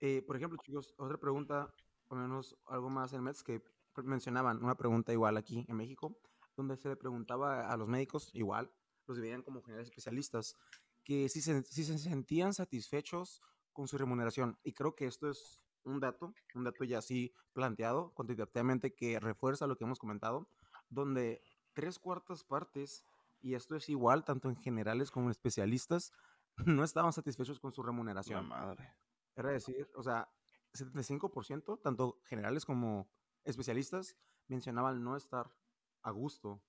[0.01, 1.73] Eh, por ejemplo, chicos, otra pregunta,
[2.09, 3.61] o menos algo más en Mets que
[4.03, 6.17] mencionaban, una pregunta igual aquí en México,
[6.55, 8.69] donde se le preguntaba a los médicos, igual,
[9.07, 10.57] los veían como generales especialistas,
[11.05, 13.41] que si se, si se sentían satisfechos
[13.71, 14.57] con su remuneración.
[14.63, 19.67] Y creo que esto es un dato, un dato ya así planteado cuantitativamente que refuerza
[19.67, 20.49] lo que hemos comentado,
[20.89, 21.41] donde
[21.73, 23.03] tres cuartas partes,
[23.39, 26.11] y esto es igual tanto en generales como en especialistas,
[26.65, 28.47] no estaban satisfechos con su La remuneración.
[28.47, 28.95] madre.
[29.35, 30.27] Era decir, o sea,
[30.73, 33.09] 75%, tanto generales como
[33.43, 35.55] especialistas, mencionaban no estar
[36.01, 36.63] a gusto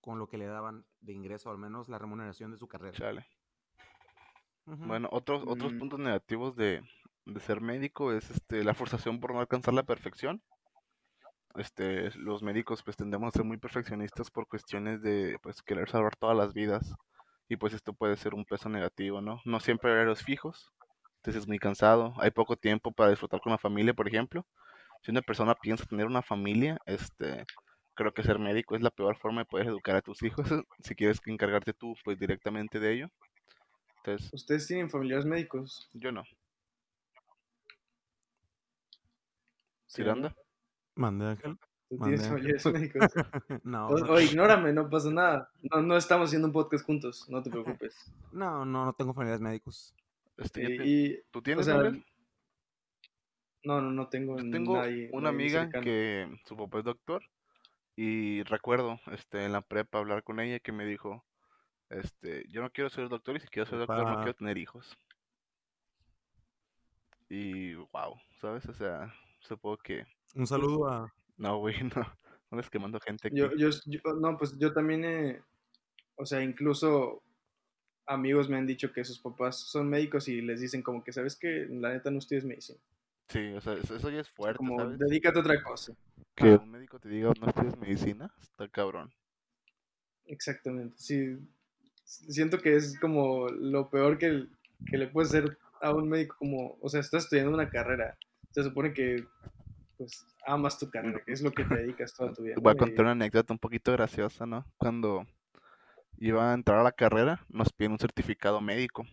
[0.00, 2.96] con lo que le daban de ingreso, al menos la remuneración de su carrera.
[2.96, 3.26] Chale.
[4.82, 5.78] Bueno, otros, otros Mm.
[5.78, 6.82] puntos negativos de,
[7.24, 10.42] de ser médico es este, la frustración por no alcanzar la perfección.
[11.56, 16.14] Este, los médicos pues tendemos a ser muy perfeccionistas por cuestiones de pues querer salvar
[16.16, 16.94] todas las vidas
[17.48, 19.40] y pues esto puede ser un peso negativo, ¿no?
[19.44, 20.72] No siempre hay horarios fijos,
[21.16, 24.46] entonces es muy cansado, hay poco tiempo para disfrutar con la familia, por ejemplo.
[25.02, 27.46] Si una persona piensa tener una familia, este,
[27.94, 30.48] creo que ser médico es la peor forma de poder educar a tus hijos
[30.80, 33.08] si quieres que encargarte tú pues directamente de ello.
[34.02, 35.88] Entonces, ustedes tienen familiares médicos.
[35.92, 36.24] yo no.
[39.86, 40.34] ¿sí, ¿Tiranda?
[40.94, 41.58] Mande, Ángel.
[41.88, 43.02] ¿Tú tienes familiares médicos?
[43.64, 45.50] no, O, o ignórame, no pasa nada.
[45.70, 48.12] No, no estamos haciendo un podcast juntos, no te preocupes.
[48.32, 49.94] no, no, no tengo familiares médicos.
[50.36, 52.04] Este, yo Y, ¿Tú o tienes, sea, Gabriel?
[53.64, 55.10] no, no, no tengo Yo tengo nadie.
[55.12, 55.84] una nadie amiga cercano.
[55.84, 57.22] que su papá es doctor
[57.96, 61.24] y recuerdo este, en la prepa hablar con ella que me dijo,
[61.90, 64.96] este, yo no quiero ser doctor y si quiero ser doctor no quiero tener hijos.
[67.28, 68.66] Y wow, ¿sabes?
[68.66, 70.04] O sea, supongo que...
[70.34, 71.12] Un saludo a...
[71.36, 72.06] No, güey, no,
[72.50, 73.36] no les quemando gente aquí.
[73.36, 75.42] Yo, yo, yo- no, pues yo también, eh,
[76.16, 77.22] o sea, incluso
[78.06, 81.36] amigos me han dicho que sus papás son médicos y les dicen como que, ¿sabes
[81.36, 82.80] que La neta no estudies medicina.
[83.28, 84.98] Sí, o sea, eso, eso ya es fuerte, Como, ¿sabes?
[84.98, 85.92] dedícate a otra cosa.
[86.34, 89.12] Que un médico te diga no estudias medicina, está cabrón.
[90.26, 90.96] Exactamente.
[90.98, 91.38] Si,
[92.10, 94.46] siento que es como lo peor que,
[94.86, 98.16] que le puede hacer a un médico como, o sea, estás estudiando una carrera,
[98.50, 99.24] se supone que
[99.96, 102.56] pues amas tu carrera, que es lo que te dedicas toda tu vida.
[102.60, 104.64] Voy a contar una anécdota un poquito graciosa, ¿no?
[104.78, 105.26] Cuando
[106.18, 109.04] iba a entrar a la carrera, nos piden un certificado médico.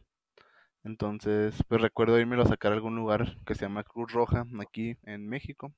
[0.83, 4.97] Entonces, pues recuerdo irme a sacar a algún lugar que se llama Cruz Roja, aquí
[5.03, 5.73] en México.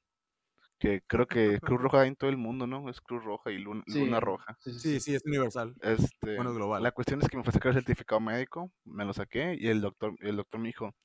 [0.80, 2.90] Que creo que Cruz Roja hay en todo el mundo, ¿no?
[2.90, 4.58] Es Cruz Roja y Luna, Sí, Luna Roja.
[4.60, 5.76] sí, sí, Sí, es universal.
[5.82, 6.82] Este, Bueno, es global.
[6.82, 9.68] La cuestión es que me fue a sacar el certificado médico, me lo saqué y
[9.68, 10.96] el doctor, el doctor me dijo,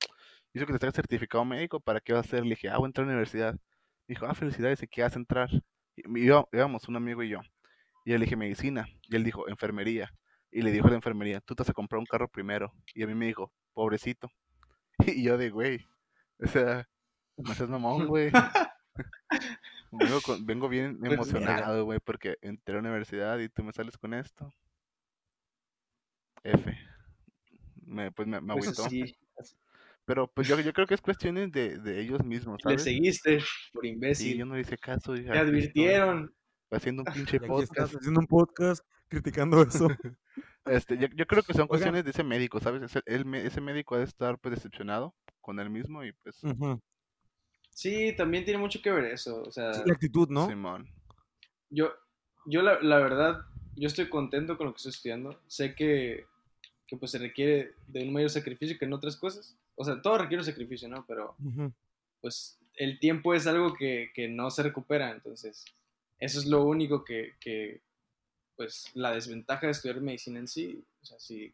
[0.53, 2.43] hizo que te traigas certificado médico, ¿para qué vas a hacer?
[2.43, 3.53] Le dije, ah, voy a entrar a la universidad.
[4.07, 5.49] Me dijo, ah, felicidades, ¿y qué vas a entrar?
[5.97, 7.41] Y me- íbamos, íbamos un amigo y yo.
[8.05, 8.87] Y yo le dije, medicina.
[9.03, 10.09] Y él dijo, enfermería.
[10.51, 12.71] Y le dijo a la enfermería, tú te vas a comprar un carro primero.
[12.93, 14.29] Y a mí me dijo, pobrecito.
[15.19, 15.85] Y yo de, güey,
[16.39, 16.87] o sea,
[17.35, 18.31] no seas mamón, güey.
[19.91, 23.71] Vengo, con- vengo bien Pues, emocionado, güey, porque entré a la universidad y tú me
[23.73, 24.53] sales con esto.
[26.43, 26.77] F.
[27.85, 28.89] Me, pues me, me Pues agüitó.
[28.89, 29.15] sí,
[30.05, 32.83] Pero pues yo, yo creo que es cuestiones de, de ellos mismos, le ¿sabes?
[32.83, 33.39] seguiste
[33.73, 34.37] por Sí, imbécil.
[34.37, 35.13] yo no le hice caso.
[35.13, 36.33] Te "Aquí estoy, advirtieron.
[36.71, 37.71] Haciendo un pinche podcast.
[37.71, 39.87] estás haciendo un podcast criticando eso.
[40.67, 41.67] Este, yo, yo creo que son Oigan.
[41.67, 42.81] cuestiones de ese médico, ¿sabes?
[42.81, 46.81] Ese, el ese médico ha de estar pues decepcionado con él mismo y pues Ujú.
[47.75, 49.43] Sí, también tiene mucho que ver eso.
[49.43, 50.47] O sea, Sí, la actitud, ¿no?
[50.47, 50.87] Simón.
[51.69, 51.91] yo,
[52.45, 53.41] yo la, la verdad,
[53.75, 55.41] yo estoy contento con lo que estoy estudiando.
[55.47, 56.25] Sé que,
[56.87, 59.57] que pues se requiere de un mayor sacrificio que en otras cosas.
[59.75, 61.05] O sea, todo requiere un sacrificio, ¿no?
[61.05, 61.35] Pero
[62.21, 65.65] pues el tiempo es algo que, que no se recupera, entonces
[66.17, 67.81] eso es lo único que, que,
[68.55, 71.53] pues la desventaja de estudiar medicina en sí, o sea, si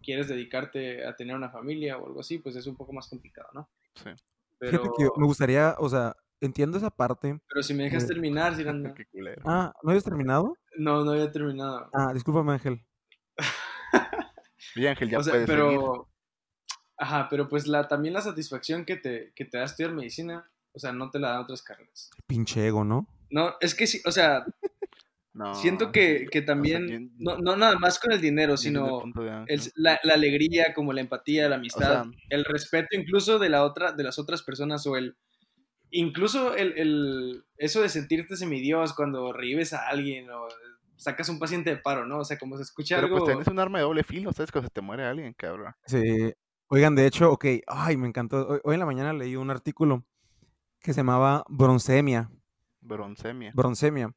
[0.00, 3.48] quieres dedicarte a tener una familia o algo así, pues es un poco más complicado,
[3.52, 3.68] ¿no?
[3.96, 4.10] Sí.
[4.58, 7.38] Pero, Fíjate que me gustaría, o sea, entiendo esa parte.
[7.48, 8.94] pero si me dejas Eh, terminar, Ciranda.
[8.96, 9.42] Qué culero.
[9.44, 10.56] Ah, ¿no habías terminado?
[10.78, 11.88] No, no había terminado.
[11.92, 12.84] Ah, discúlpame, Ángel.
[14.76, 15.90] Y Ángel ya o sea, puede pero, seguir.
[16.98, 20.78] ajá, pero pues la, también la satisfacción que te, que te da estudiar medicina, o
[20.78, 22.10] sea, no te la dan otras carreras.
[22.26, 23.06] Pinche ego, ¿no?
[23.30, 24.44] No, es que sí, o sea,
[25.34, 28.58] No, siento que, que o sea, también, no, no nada más con el dinero, el
[28.58, 29.02] sino
[29.48, 33.64] el- la, la alegría, como la empatía, la amistad, sea- el respeto incluso de, la
[33.64, 35.16] otra, de las otras personas o el...
[35.90, 40.46] Incluso el, el- eso de sentirte semidios cuando revives a alguien o
[40.96, 42.18] sacas un paciente de paro, ¿no?
[42.20, 43.18] O sea, como se escucha Pero algo...
[43.18, 44.52] pues tenés un arma de doble filo, ¿sabes?
[44.52, 45.74] Cuando se te muere alguien, cabrón.
[45.86, 46.32] Sí.
[46.68, 48.46] Oigan, de hecho, ok, ay, me encantó.
[48.48, 50.04] Hoy, hoy en la mañana leí un artículo
[50.80, 52.30] que se llamaba broncemia.
[52.80, 53.52] Broncemia.
[53.54, 54.14] Broncemia.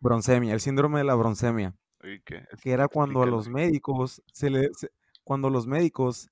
[0.00, 1.74] Broncemia, el síndrome de la broncemia.
[2.00, 2.44] ¿qué?
[2.62, 4.90] Que era cuando a los médicos se le, se-
[5.24, 6.30] cuando los médicos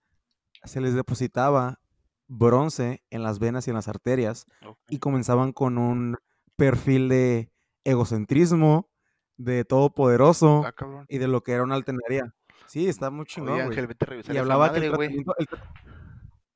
[0.65, 1.81] se les depositaba
[2.29, 4.47] bronce en las venas y en las arterias
[4.89, 6.17] y comenzaban con un
[6.57, 7.51] perfil de
[7.85, 8.89] egocentrismo,
[9.37, 12.33] de todopoderoso Ah, y de lo que era una altanería.
[12.67, 13.69] Sí, está muy chingón, Oye, güey.
[13.79, 15.47] Ángel, vete a revisar Y hablaba que madre, el tratamiento, el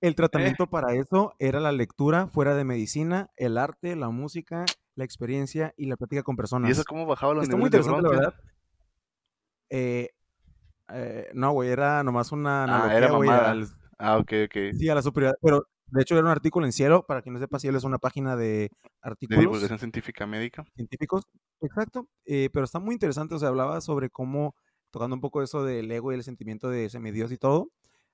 [0.00, 4.64] el tratamiento para eso era la lectura fuera de medicina, el arte, la música,
[5.00, 6.68] la experiencia y la plática con personas.
[6.68, 8.40] ¿Y eso cómo bajaba los Está muy niveles de interesante, la verdad.
[9.70, 10.08] Eh,
[10.92, 14.56] eh, no, güey, era nomás una Ah, era güey, al- Ah, ok, ok.
[14.78, 15.36] sí, a la superioridad.
[15.42, 17.04] Pero, de hecho, era un artículo en Cielo.
[17.06, 18.70] Para quien no sepa, Cielo es una página de De
[19.02, 20.64] artículos divulgación científica médica.
[20.74, 21.24] científicos.
[21.60, 22.08] Exacto.
[22.24, 23.34] eh, pero está muy interesante.
[23.34, 24.54] O sea, hablaba sobre cómo,
[24.90, 27.70] tocando un poco eso del ego y el sentimiento de semidios y todo,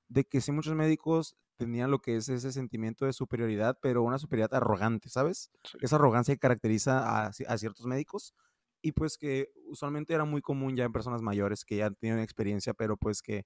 [0.09, 4.19] de que sí muchos médicos tenían lo que es ese sentimiento de superioridad, pero una
[4.19, 5.51] superioridad arrogante, ¿sabes?
[5.65, 5.79] Sí.
[5.81, 8.35] Esa arrogancia que caracteriza a, a ciertos médicos
[8.83, 12.75] y pues que usualmente era muy común ya en personas mayores que ya tienen experiencia,
[12.75, 13.45] pero pues que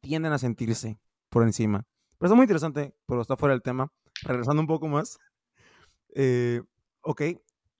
[0.00, 1.84] tienden a sentirse por encima.
[2.18, 3.92] Pero está muy interesante, pero está fuera del tema.
[4.24, 5.18] Regresando un poco más.
[6.14, 6.62] eh,
[7.02, 7.22] ok,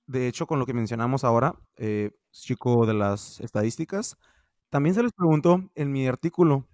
[0.07, 4.17] de hecho, con lo que mencionamos ahora, eh, chico de las estadísticas,
[4.71, 6.67] también se les preguntó en mi artículo,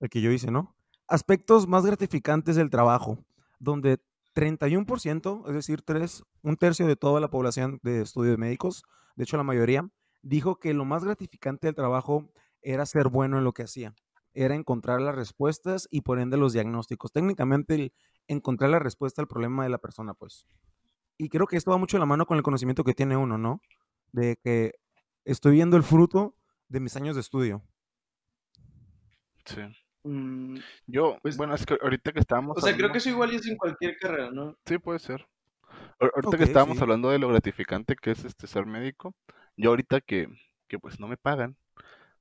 [0.00, 0.76] el que yo hice, ¿no?
[1.06, 3.18] Aspectos más gratificantes del trabajo,
[3.58, 4.00] donde
[4.34, 8.82] 31%, es decir, tres, un tercio de toda la población de estudio de médicos,
[9.16, 9.88] de hecho la mayoría,
[10.22, 12.30] dijo que lo más gratificante del trabajo
[12.62, 13.94] era ser bueno en lo que hacía,
[14.32, 17.12] era encontrar las respuestas y por ende los diagnósticos.
[17.12, 17.92] Técnicamente el
[18.26, 20.46] encontrar la respuesta al problema de la persona, pues.
[21.16, 23.38] Y creo que esto va mucho de la mano con el conocimiento que tiene uno,
[23.38, 23.60] ¿no?
[24.12, 24.72] De que
[25.24, 26.34] estoy viendo el fruto
[26.68, 27.62] de mis años de estudio.
[29.44, 29.60] Sí.
[30.04, 33.34] Mm, Yo, Pues- bueno, es que ahorita que estábamos o sea, creo que eso igual
[33.34, 34.56] es en cualquier carrera, ¿no?
[34.66, 35.26] Sí, puede ser.
[35.98, 36.82] Ahor- Ahorita que estábamos sí.
[36.82, 39.14] hablando de lo gratificante que es este ser médico,
[39.56, 40.28] yo ahorita que,
[40.68, 41.56] que pues no me pagan,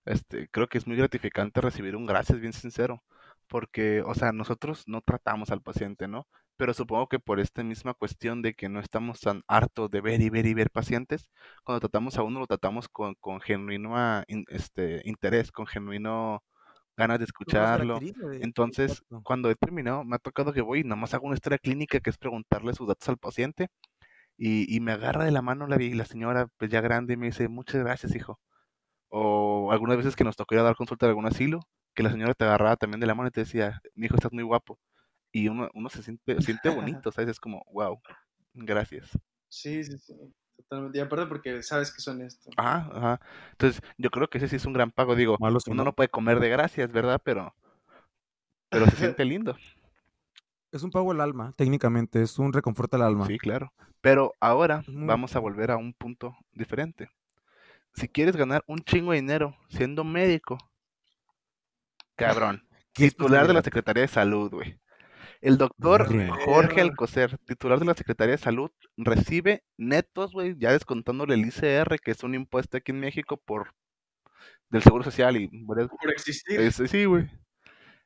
[0.05, 3.03] este, creo que es muy gratificante recibir un gracias, bien sincero,
[3.47, 6.27] porque, o sea, nosotros no tratamos al paciente, ¿no?
[6.55, 10.21] pero supongo que por esta misma cuestión de que no estamos tan hartos de ver
[10.21, 11.29] y ver y ver pacientes,
[11.63, 16.43] cuando tratamos a uno lo tratamos con, con genuino ah, este, interés, con genuino
[16.98, 18.04] ganas de escucharlo.
[18.16, 21.58] de- Entonces, cuando he terminado, me ha tocado que voy y nomás hago una historia
[21.60, 23.70] clínica que es preguntarle sus datos al paciente
[24.38, 27.28] y, y me agarra de la mano la, la señora, pues ya grande, y me
[27.28, 28.39] dice, muchas gracias, hijo.
[29.10, 31.60] O algunas veces que nos tocó ir a dar consulta de algún asilo,
[31.96, 34.34] que la señora te agarraba también de la mano y te decía, mi hijo, estás
[34.34, 34.80] muy guapo.
[35.32, 37.32] Y uno, uno se siente, siente bonito, ¿sabes?
[37.32, 38.02] Es como, wow,
[38.54, 39.12] gracias.
[39.50, 40.14] Sí, sí, sí.
[40.56, 40.97] Totalmente.
[40.97, 42.49] Y aparte porque sabes que son esto.
[42.58, 43.22] Ajá, ajá.
[43.51, 45.16] Entonces, yo creo que ese sí es un gran pago.
[45.16, 45.84] Digo, uno no.
[45.84, 47.22] no puede comer de gracias, ¿verdad?
[47.24, 47.56] Pero,
[48.70, 49.56] pero se siente lindo.
[50.72, 53.28] Es un pago al alma, técnicamente, es un reconforta al alma.
[53.28, 53.72] Sí, claro.
[54.01, 57.12] Pero ahora vamos a volver a un punto diferente.
[57.93, 60.58] Si quieres ganar un chingo de dinero siendo médico,
[62.16, 63.62] cabrón, ¿Qué titular de la?
[63.62, 64.80] Secretaría de Salud, güey.
[65.44, 66.08] El doctor.
[66.46, 66.80] Jorge.
[66.80, 72.12] Alcocer, titular de la Secretaría de Salud, recibe netos, güey, ya descontándole el ICR, que
[72.12, 73.74] es un impuesto aquí en México por
[74.70, 75.82] del Seguro Social y Por
[76.12, 76.62] existir.
[76.62, 77.30] Ese sí, güey.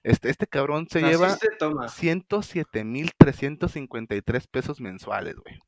[0.02, 1.86] Este, este cabrón se lleva Naciste, toma.
[1.88, 5.60] 107.353 pesos mensuales, güey.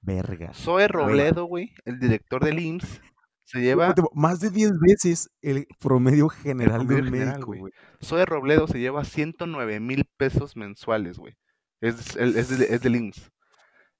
[0.00, 0.52] Verga.
[0.52, 3.00] Zoe Robledo, güey, el director del IMSS,
[3.44, 7.72] se lleva, Más de 10 veces el promedio general de promedio un general, médico, güey.
[8.02, 11.34] Zoe Robledo se lleva 109 mil pesos mensuales, güey.
[11.80, 13.30] Es, el- es, del- es del IMSS.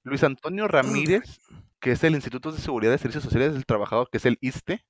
[0.05, 1.40] Luis Antonio Ramírez,
[1.80, 4.84] que es el Instituto de Seguridad de Servicios Sociales del Trabajador, que es el ISTE,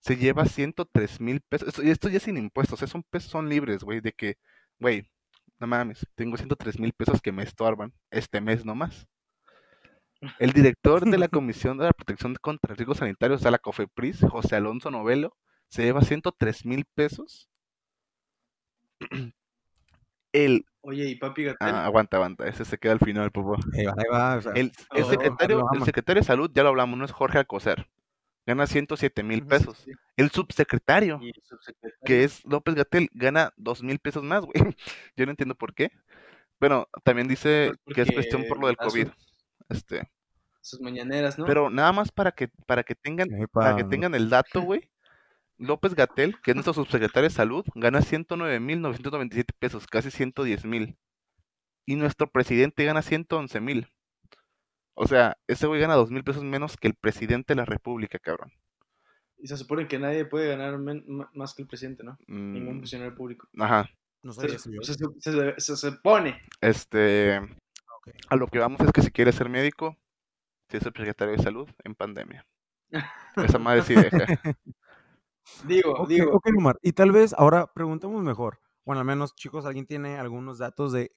[0.00, 1.68] se lleva 103 mil pesos.
[1.68, 4.36] Esto, y esto ya sin impuestos, esos son pesos son libres, güey, de que,
[4.78, 5.10] güey,
[5.58, 9.06] no mames, tengo 103 mil pesos que me estorban este mes nomás.
[10.38, 14.20] El director de la Comisión de la Protección contra Riesgos Sanitarios, o sea, la COFEPRIS,
[14.30, 15.36] José Alonso Novelo,
[15.68, 17.48] se lleva 103 mil pesos.
[20.32, 21.68] El, Oye, ¿y papi Gatel?
[21.68, 23.58] ah, aguanta, aguanta, ese se queda al final, por favor.
[23.74, 26.68] Ahí va, ahí va, o sea, El, el secretario, el secretario de salud, ya lo
[26.68, 27.88] hablamos, no es Jorge Alcocer.
[28.46, 29.86] Gana 107 mil pesos.
[30.16, 31.98] El subsecretario, Y el subsecretario.
[32.04, 34.54] que es López Gatel, gana 2 mil pesos más, güey.
[35.16, 35.90] Yo no entiendo por qué.
[36.60, 39.08] Bueno, también dice Pues que es cuestión por lo del COVID.
[39.08, 39.37] sus-
[39.68, 40.08] Este,
[40.60, 41.46] Sus mañaneras, ¿no?
[41.46, 44.90] pero nada más para que, para que tengan, para que tengan el dato, güey.
[45.60, 50.64] López Gatel, que es nuestro subsecretario de salud, gana 109 mil 997 pesos, casi 110
[50.64, 50.96] mil.
[51.84, 53.88] Y nuestro presidente gana 111 mil.
[54.94, 58.18] O sea, ese güey gana 2 mil pesos menos que el presidente de la república,
[58.18, 58.52] cabrón.
[59.36, 62.18] Y se supone que nadie puede ganar más que el presidente, ¿no?
[62.26, 63.48] Ningún Mm, funcionario público.
[63.58, 63.88] ajá.
[64.22, 64.58] No yo.
[64.58, 66.42] se, se- se- se supone.
[66.60, 67.40] Este,
[68.28, 69.96] A lo que vamos es que si quieres ser médico,
[70.68, 72.46] si es el secretario de salud en pandemia.
[73.36, 74.26] Esa madre sí deja.
[75.64, 76.32] Digo, digo.
[76.32, 76.78] ok, Omar.
[76.82, 78.60] Y tal vez ahora preguntemos mejor.
[78.84, 81.10] Bueno, al menos, chicos, ¿alguien tiene algunos datos de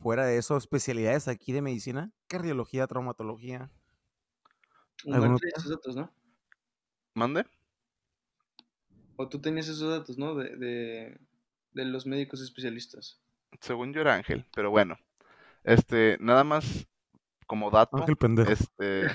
[0.00, 2.12] fuera de eso, especialidades aquí de medicina?
[2.26, 3.70] Cardiología, traumatología.
[5.04, 6.12] Humberto ¿Alguno tenía esos datos, ¿no?
[7.14, 7.46] ¿Mande?
[9.16, 10.34] O tú tenías esos datos, ¿no?
[10.34, 11.20] De, de,
[11.72, 13.20] de los médicos especialistas.
[13.60, 14.96] Según yo era Ángel, pero bueno.
[15.64, 16.86] Este, nada más
[17.46, 17.96] como dato.
[17.96, 18.50] Ángel pendejo.
[18.50, 19.06] Este,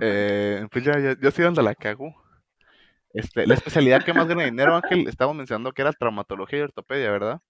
[0.00, 2.14] eh, pues ya, ya, yo sí ando la cago.
[3.12, 7.10] Este, la especialidad que más gana dinero, Ángel, estábamos mencionando que era traumatología y ortopedia,
[7.10, 7.40] ¿verdad?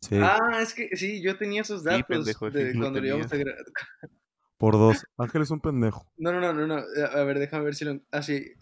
[0.00, 3.04] Sí, Ah, es que sí, yo tenía esos Sí, datos pendejo, sí, de lo cuando
[3.04, 3.36] íbamos a
[4.58, 5.04] por dos.
[5.18, 6.06] Ángel es un pendejo.
[6.16, 6.74] No, no, no, no, no.
[6.76, 8.00] A a ver, déjame ver si lo.
[8.10, 8.52] Ah, sí,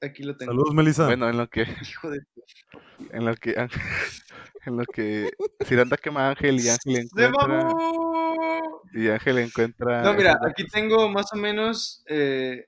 [0.00, 0.52] aquí lo tengo.
[0.52, 1.06] Saludos, Melissa.
[1.06, 2.20] Bueno, en lo que, Hijo de.
[3.12, 3.80] en lo que, Ángel-
[4.66, 5.30] en lo que
[5.64, 8.82] Ciranda quema a Ángel y Ángel ¡Se encuentra, mamó!
[8.92, 10.02] y Ángel encuentra.
[10.02, 12.64] No, mira, aquí tengo más o menos eh,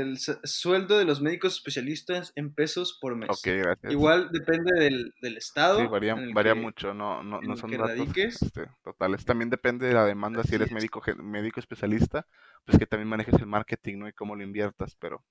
[0.00, 3.30] el su- sueldo de los médicos especialistas en pesos por mes.
[3.30, 3.92] Ok, gracias.
[3.92, 5.78] Igual depende del, del estado.
[5.80, 6.14] Sí, varía,
[6.54, 8.42] que- mucho, no, no, no son que datos radiques.
[8.42, 9.24] este, totales.
[9.24, 10.72] También depende de la demanda, si eres es.
[10.72, 12.26] médico, médico especialista,
[12.64, 14.08] pues que también manejes el marketing, ¿no?
[14.08, 15.24] Y cómo lo inviertas, pero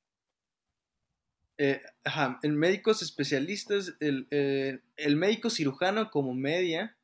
[1.58, 6.98] Eh, ajá, en médicos especialistas, el, eh, el médico cirujano como media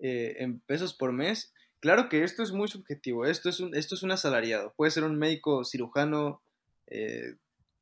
[0.00, 1.52] eh, en pesos por mes.
[1.80, 4.74] Claro que esto es muy subjetivo, esto es un, esto es un asalariado.
[4.76, 6.42] Puede ser un médico cirujano
[6.90, 7.36] eh,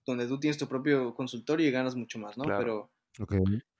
[0.07, 2.45] donde tú tienes tu propio consultorio y ganas mucho más, ¿no?
[2.45, 2.59] Claro.
[2.59, 2.91] Pero,
[3.21, 3.35] Ok.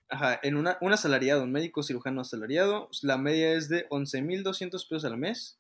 [0.09, 5.05] ajá, en una, un asalariado, un médico cirujano asalariado, la media es de 11.200 pesos
[5.05, 5.57] al mes,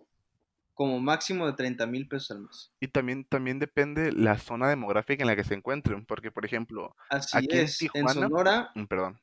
[0.74, 2.72] como máximo de 30.000 pesos al mes.
[2.80, 6.94] Y también, también depende la zona demográfica en la que se encuentren, porque por ejemplo,
[7.10, 9.20] Así Aquí en es, en Tijuana- Sonora, mm, perdón,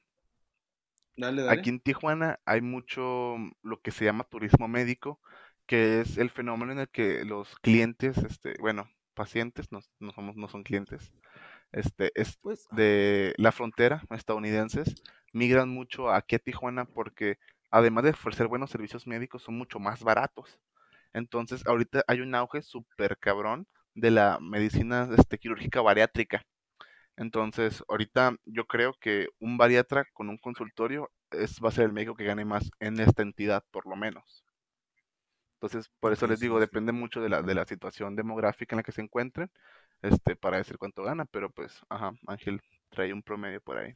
[1.18, 1.60] dale, dale.
[1.60, 5.22] aquí en Tijuana hay mucho mm, lo que se llama turismo médico,
[5.66, 10.36] que es el fenómeno en el que los clientes, este, bueno, pacientes, no, no somos,
[10.36, 11.12] no son clientes,
[11.72, 14.96] este, es Pues, de la frontera estadounidenses
[15.34, 17.38] migran mucho aquí a Tijuana porque
[17.72, 20.60] además de ofrecer buenos servicios médicos, son mucho más baratos.
[21.14, 26.46] Entonces, ahorita hay un auge súper cabrón de la medicina este, quirúrgica bariátrica.
[27.18, 31.94] Entonces, ahorita yo creo que un bariatra con un consultorio es, va a ser el
[31.94, 34.46] médico que gane más en esta entidad, por lo menos.
[35.66, 36.62] Entonces, por eso Ok, les sí, digo, sí.
[36.62, 39.52] depende mucho de la, de la situación demográfica en la que se encuentren,
[40.02, 43.96] este, para decir cuánto gana, pero pues, ajá, Ángel trae un promedio por ahí.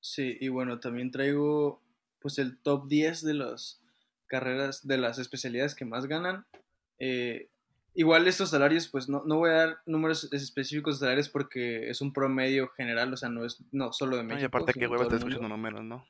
[0.00, 1.82] Sí, y bueno, también traigo
[2.20, 3.80] pues el top 10 de las
[4.26, 6.46] carreras, de las especialidades que más ganan.
[6.98, 7.48] Eh,
[7.94, 12.00] igual estos salarios, pues no, no voy a dar números específicos de salarios porque es
[12.00, 14.38] un promedio general, o sea, no es no solo de No, México.
[14.38, 15.16] y aparte, sino hueva mundo.
[15.16, 16.04] escuchando números, ¿no?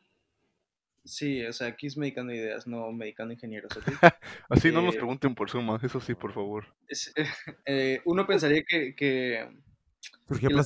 [1.06, 3.70] Sí, o sea, aquí es medicando ideas, no medicando ingenieros.
[4.50, 6.66] Así no nos Eh, pregunten por suma, eso sí, por favor.
[6.88, 7.12] Es-
[7.66, 9.48] eh, uno pensaría que, que,
[10.28, 10.64] Surgió que la,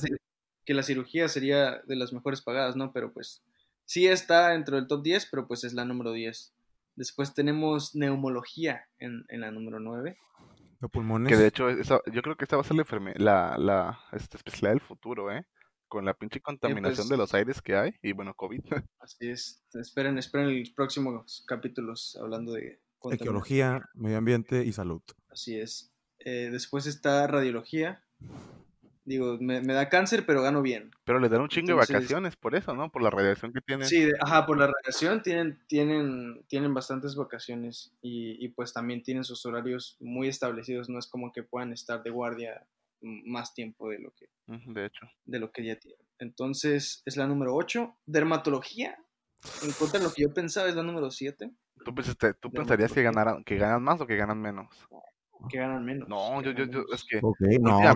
[0.65, 2.91] que cirugía sería de las mejores pagadas, ¿no?
[2.91, 3.43] Pero pues
[3.85, 6.53] sí está dentro del top 10, pero pues es la número 10.
[6.95, 10.17] Después tenemos neumología en, en la número 9.
[10.79, 11.29] de pulmones.
[11.31, 12.85] Que de hecho, esa- yo creo que esta va a ser la,
[13.17, 15.45] la, la este, especialidad del futuro, ¿eh?
[15.91, 18.61] Con la pinche contaminación de pues- los aires que hay y bueno, COVID.
[18.99, 19.61] Así es.
[19.73, 22.79] Esperen, esperen los próximos capítulos hablando de.
[23.11, 25.01] Ecología, medio ambiente y salud.
[25.29, 25.91] Así es.
[26.19, 28.05] Eh, después está radiología.
[29.03, 30.91] Digo, me, me da cáncer, pero gano bien.
[31.03, 32.89] Pero les dan un chingo de vacaciones por eso, ¿no?
[32.89, 33.85] Por la radiación que tienen.
[33.85, 39.03] Sí, de- ajá, por la radiación tienen, tienen, tienen bastantes vacaciones y, y pues también
[39.03, 42.65] tienen sus horarios muy establecidos, no es como que puedan estar de guardia
[43.01, 45.07] más tiempo de lo que, De hecho.
[45.25, 46.05] de lo que ya tienen.
[46.19, 47.95] Entonces es la número 8.
[48.05, 48.97] Dermatología,
[49.63, 51.51] en contra de lo que yo pensaba, es la número 7,
[51.83, 54.67] ¿Tú, pensaste- tú pensarías que, ganaran, que ganan más o que ganan menos?
[55.49, 56.07] que ganan menos.
[56.07, 57.95] No, yo, yo, yo, es que Ok, no, se ha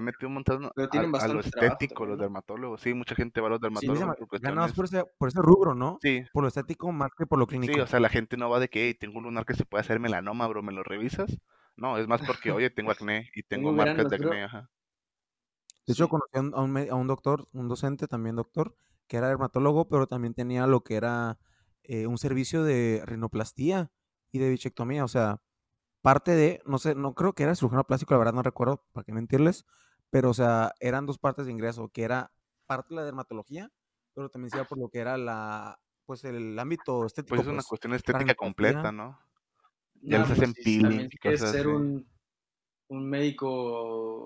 [0.00, 2.80] metido un montón Pero a, tienen a lo trabajo estético, los dermatólogos.
[2.80, 4.74] Sí, mucha gente va a los Sí, dermatólogos llama- por ganas cuestiones.
[4.74, 5.98] por ese, por ese rubro, ¿no?
[6.02, 7.72] Sí, Por lo estético más que por lo clínico.
[7.72, 9.64] sí, o sea, la gente no va de que, hey, tengo un lunar que se
[9.64, 11.38] puede hacer melanoma, bro, ¿me lo revisas?
[11.76, 14.70] No, es más porque, oye, tengo acné y tengo marcas de acné, ajá.
[15.86, 16.10] De hecho, Sí.
[16.10, 20.34] conocí a un, a un doctor, un docente también doctor, que era dermatólogo, pero también
[20.34, 21.38] tenía lo que era
[21.82, 23.90] eh, un servicio de rinoplastía
[24.32, 25.04] y de bichectomía.
[25.04, 25.42] O sea,
[26.00, 29.04] parte de, no sé, no creo que era cirujano plástico, la verdad no recuerdo, para
[29.04, 29.66] qué mentirles,
[30.10, 32.32] pero o sea, eran dos partes de ingreso, que era
[32.66, 33.70] parte de la dermatología,
[34.14, 37.36] pero también se iba por lo que era la, pues el ámbito estético.
[37.36, 37.66] Pues es una pues.
[37.66, 39.18] cuestión estética completa, ¿no?
[40.06, 41.76] Ya No, les hacen sí, peeling si quieres cosas ser así.
[41.76, 42.06] un,
[42.88, 43.48] un médico,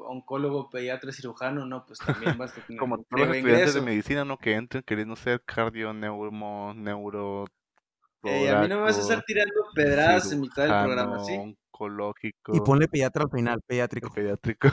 [0.09, 4.25] oncólogo, pediatra, cirujano, no, pues también vas a tener Como todos los estudiantes de medicina,
[4.25, 4.39] ¿no?
[4.39, 7.47] Que entran queriendo ser cardio, neumo, neuro,
[8.25, 11.35] Ey, a mí no me vas a estar tirando pedradas en mitad del programa, ¿sí?
[11.73, 14.11] oncológico, Y ponle pediatra al final, pediátrico.
[14.15, 14.69] pediátrico.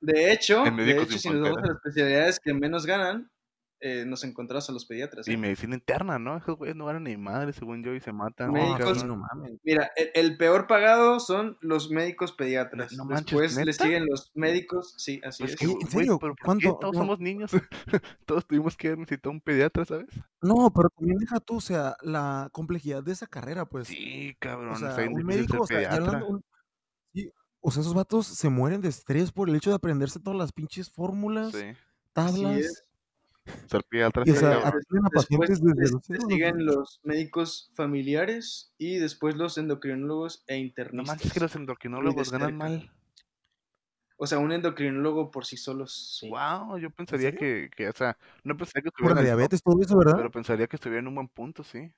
[0.00, 3.30] De hecho, En de hecho, si nos vamos a las especialidades que menos ganan,
[3.86, 5.28] eh, nos encontramos a los pediatras.
[5.28, 5.36] Y ¿eh?
[5.36, 6.38] medicina interna, ¿no?
[6.38, 8.46] Esos güeyes no ganan ni madre, según yo, y se matan.
[8.48, 9.52] No, Médicos- sí, no mames.
[9.62, 12.92] Mira, el, el peor pagado son los médicos pediatras.
[12.94, 15.58] No manches, Después les siguen los médicos, sí, así Pues es.
[15.58, 16.18] que, ¿en güey, serio?
[16.18, 16.34] pero.
[16.42, 16.78] ¿Cuánto?
[16.80, 17.00] Todos No.
[17.00, 17.50] somos niños.
[18.26, 20.06] Todos tuvimos que necesitar un pediatra, ¿sabes?
[20.40, 23.88] No, pero también deja tú, o sea, la complejidad de esa carrera, pues.
[23.88, 24.70] Sí, cabrón.
[24.70, 26.26] o sea, un médico, o sea, ya hablando, pediatra.
[26.34, 26.44] un-
[27.12, 27.30] sí,
[27.60, 30.52] o sea, esos vatos se mueren de estrés por el hecho de aprenderse todas las
[30.52, 31.66] pinches fórmulas, Sí.
[32.14, 32.84] Tablas.
[33.46, 33.70] Es.
[33.70, 34.72] Ser pediatra Y, o sea, a
[35.10, 41.06] Después pacientes desde los siguen los médicos familiares y después los endocrinólogos e No internistas.
[41.06, 42.58] manches que los endocrinólogos ganan cerca.
[42.58, 42.90] mal.
[44.16, 46.30] O sea, un endocrinólogo por sí solo, sí.
[46.30, 47.40] Wow, yo pensaría serio?
[47.40, 50.16] que, que, o sea, no pensaría que Por estuvieran top, diabetes, todo eso, ¿verdad?
[50.16, 51.92] pero pensaría que estuvieran en un buen punto, sí.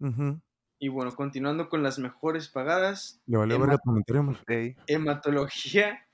[0.00, 0.40] Ujú.
[0.78, 3.36] Y bueno, continuando con las mejores pagadas, Le
[4.86, 6.06] hematología,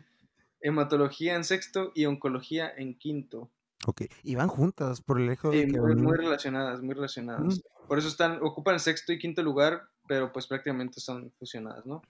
[0.60, 3.50] hematología en sexto y oncología en quinto.
[3.86, 5.80] Ok, y van juntas por el de Sí, que...
[5.80, 7.62] muy, van- muy relacionadas, muy relacionadas.
[7.88, 12.00] Por eso están, ocupan sexto y quinto lugar, pero pues prácticamente son fusionadas, ¿no?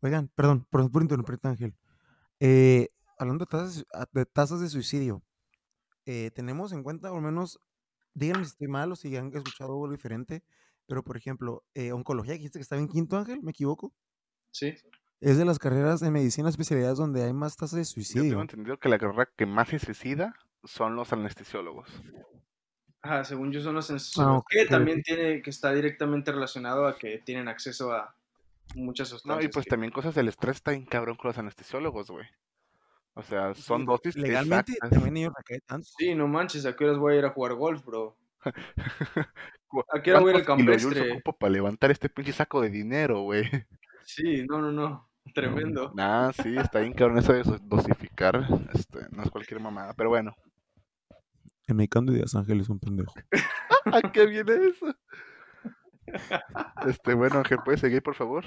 [0.00, 1.74] Oigan, perdón, por, por interrumpirte, Ángel.
[2.40, 5.22] Eh, hablando de tasas, de tasas de suicidio,
[6.06, 7.60] eh, tenemos en cuenta, al menos,
[8.14, 10.42] díganme si estoy mal o si han escuchado algo diferente,
[10.86, 13.92] pero por ejemplo, eh, oncología, dijiste que estaba en quinto, Ángel, ¿me equivoco?
[14.50, 14.74] Sí.
[15.20, 18.40] Es de las carreras de medicina especialidades donde hay más tasas de yo tengo suicidio.
[18.40, 20.34] entendido que la carrera que más se suicida
[20.68, 21.88] son los anestesiólogos.
[23.00, 26.86] Ajá, según yo son los anestesiólogos, Ah, ok, que también tiene, que está directamente relacionado
[26.86, 28.14] a que tienen acceso a
[28.74, 29.50] muchas No, sustancias.
[29.50, 32.26] y pues que- también cosas del estrés está bien cabrón con los anestesiólogos, güey.
[33.14, 34.90] O sea, son Sí, dosis Legalmente exactas.
[34.90, 35.88] también ellos recaen tanto.
[35.96, 38.16] Sí, no manches, ¿a qué horas voy a ir a jugar golf, bro?
[39.92, 41.12] ¿A qué hora voy a ir al ¿Cuántos kilojoules campestre?
[41.12, 43.44] ocupo para levantar este pinche saco de dinero, güey?
[44.04, 45.92] Sí, no, no, no, tremendo.
[45.94, 48.46] Nah, sí, está bien cabrón eso de dosificar.
[48.74, 50.34] Este, no es cualquier mamada, pero bueno.
[51.68, 53.14] El medicando ideas, Ángel es un pendejo.
[53.84, 54.86] ¿A qué viene eso?
[56.86, 58.44] Este, bueno, Ángel, ¿puedes seguir, por favor?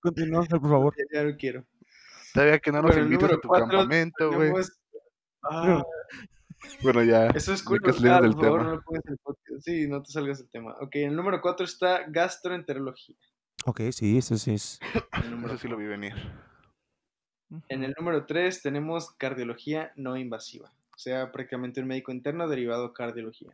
[0.00, 0.94] Continúa, Ángel, por favor.
[0.96, 1.64] Ya, ya no quiero.
[2.34, 4.48] Todavía que no nos Bueno, invitas a tu cuatro campamento, güey.
[4.48, 4.72] Tenemos-
[5.48, 5.82] Ah,
[6.82, 7.28] Bueno, ya.
[7.28, 7.80] eso es cool.
[7.84, 8.64] Ah, del por favor, tema.
[8.70, 9.60] no lo pongas en el podcast.
[9.64, 10.74] Sí, no te salgas del tema.
[10.80, 13.16] Ok, en el número 4 está gastroenterología.
[13.64, 14.80] Ok, sí, eso sí es.
[15.22, 16.14] El número Eso sí lo vi venir.
[17.68, 22.94] En el número 3 tenemos cardiología no invasiva, o sea, prácticamente un médico interno derivado
[22.94, 23.50] cardiología.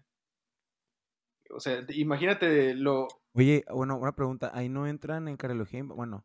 [1.51, 3.09] O sea, te- imagínate lo...
[3.34, 4.53] Oye, bueno, una pregunta.
[4.55, 5.82] Ahí no entran en cardiología.
[5.82, 6.24] Bueno,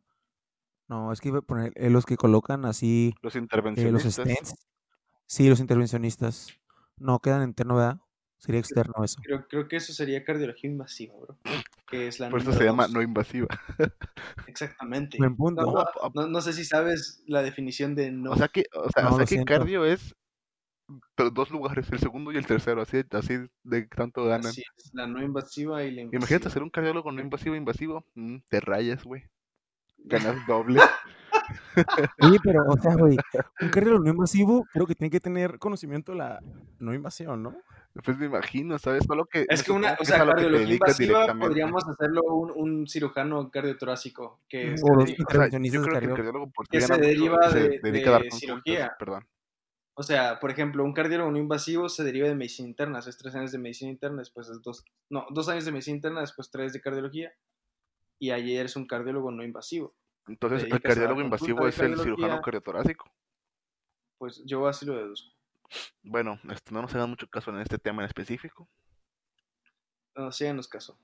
[0.88, 4.14] no, es que iba a poner eh, los que colocan así Los eh, los intervencionistas.
[4.14, 4.68] stents.
[5.26, 6.54] Sí, los intervencionistas.
[6.98, 8.00] No quedan interno, ¿verdad?
[8.38, 9.20] Sería externo eso.
[9.24, 11.38] Creo, creo que eso sería cardiología invasiva, bro.
[11.88, 13.48] Que es la Por eso se llama no invasiva.
[14.46, 15.18] Exactamente.
[15.18, 15.64] Buen punto.
[15.64, 18.32] No, No, a- no- no sé si sabes la definición de no.
[18.32, 20.16] O sea que, o sea, No, o sea lo que cardio es
[21.16, 24.48] pero dos lugares, el segundo y el tercero, así, así de tanto ganan.
[24.48, 26.18] Así es, la no invasiva y la invasiva.
[26.20, 29.24] Imagínate ser un cardiólogo no invasivo, invasivo, mm, te rayas, güey.
[29.98, 30.80] Ganas doble.
[32.22, 33.18] Oye, pero, o sea, güey,
[33.62, 36.40] un cardiólogo no invasivo creo que tiene que tener conocimiento de la
[36.80, 37.56] no invasión, ¿no?
[38.04, 39.06] Pues me imagino, ¿sabes?
[39.08, 44.40] Solo que Es que una, o sea, cardiología invasiva podríamos hacerlo un, un cirujano cardiotorácico
[44.48, 46.68] que, O se los dedica- O sea, yo intervencionistas creo que el cardio- cardiólogo por
[46.68, 48.96] que sí se mucho deriva de- dedica a dar cirugía.
[49.00, 49.26] Perdón.
[50.00, 53.34] O sea, por ejemplo, un cardiólogo no invasivo se deriva de medicina interna, es tres
[53.34, 56.72] años de medicina interna, después es dos, no, dos años de medicina interna, después tres
[56.72, 57.34] de cardiología,
[58.20, 59.96] y ayer es un cardiólogo no invasivo.
[60.28, 63.12] Entonces, el cardiólogo invasivo es el cirujano cardiotorácico.
[64.20, 65.34] Pues yo así lo deduzco.
[66.04, 68.70] Bueno, este, no nos hagan mucho caso en este tema en específico.
[70.16, 71.00] No, síganos caso.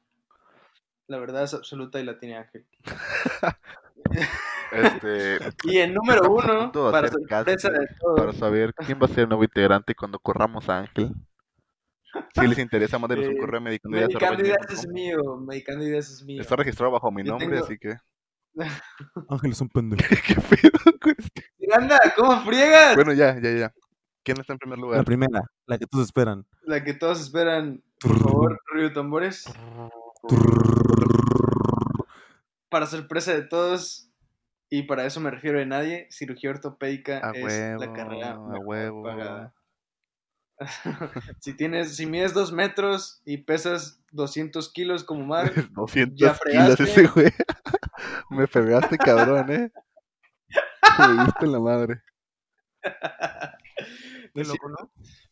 [1.08, 2.68] La verdad es absoluta y la tiene Ángel.
[4.74, 9.44] Este, Y en número uno, para sorpresa de saber quién va a ser el nuevo
[9.44, 11.12] integrante cuando corramos a Ángel.
[12.36, 16.24] Si les interesa, mándenos un Eh, correo a Medicando Ideas es mío, Medicando Ideas es
[16.24, 16.42] mío.
[16.42, 17.96] Está registrado bajo mi Yo nombre, tengo- así que.
[19.30, 20.04] Ángel es un pendejo.
[20.28, 21.46] ¿Qué pedo con este?
[21.58, 22.96] Miranda, ¿cómo friegas?
[22.96, 23.74] Bueno, ya, ya, ya.
[24.24, 25.06] ¿Quién está en primer La lugar?
[25.06, 26.46] primera, la que todos esperan.
[26.62, 29.46] La que todos esperan, por favor, Río Tambores.
[32.70, 34.10] Para sorpresa de todos,
[34.76, 38.58] y para eso me refiero de nadie, cirugía ortopédica A es huevo, la carrera a
[38.60, 39.04] huevo.
[39.04, 39.54] pagada.
[41.40, 46.40] si tienes, si mides dos metros y pesas 200 kilos como Mar, 200 Ya kilos
[46.40, 46.84] fregaste.
[46.84, 47.28] ese güey.
[48.32, 49.72] Me pegaste, cabrón, eh.
[51.00, 52.02] Me diste en la madre.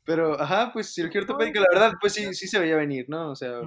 [0.06, 3.32] Pero, ajá, pues cirugía ortopédica, la verdad, pues sí, sí se veía venir, ¿no?
[3.32, 3.62] O sea,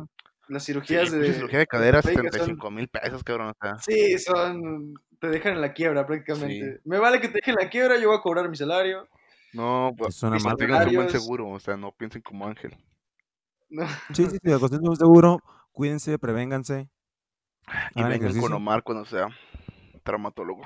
[0.49, 1.33] las Sí, cirugías de...
[1.33, 3.49] cirugía de cadera, ortopédicas son- 75 mil pesos, cabrón.
[3.51, 4.95] O sea, Sí, son.
[5.21, 6.81] Te dejan en la quiebra prácticamente.
[6.85, 9.09] Me vale que te dejen en la quiebra, yo voy a cobrar mi salario.
[9.53, 10.57] no, pues, suena mal.
[10.89, 11.49] un buen seguro.
[11.49, 12.77] O sea, no piensen como Ángel.
[13.71, 15.41] No, Sí, sí, sí, acosténse un seguro,
[15.73, 16.89] cuídense, prevénganse.
[17.95, 18.53] Y Hagan vengan con.
[18.53, 19.29] Omar cuando sea
[20.03, 20.63] traumatólogo.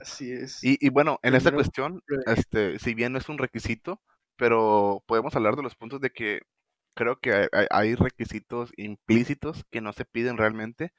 [0.00, 0.62] así es.
[0.62, 4.00] Y, y bueno, en esta cuestión, este, si bien no es un requisito,
[4.36, 6.42] pero podemos hablar de los puntos de que
[6.94, 10.92] creo que hay requisitos implícitos que no se piden realmente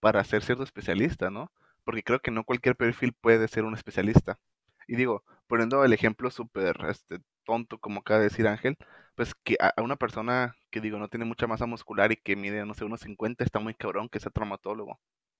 [0.00, 1.50] para ser cierto especialista, ¿no?
[1.84, 4.38] Porque creo que no cualquier perfil puede ser un especialista.
[4.86, 8.76] Y digo, poniendo el ejemplo súper este, tonto, como acaba de decir Ángel,
[9.14, 12.64] pues que a, una persona que digo no tiene mucha masa muscular y que mide,
[12.64, 14.98] no sé, unos 50, está muy cabrón que sea traumatólogo.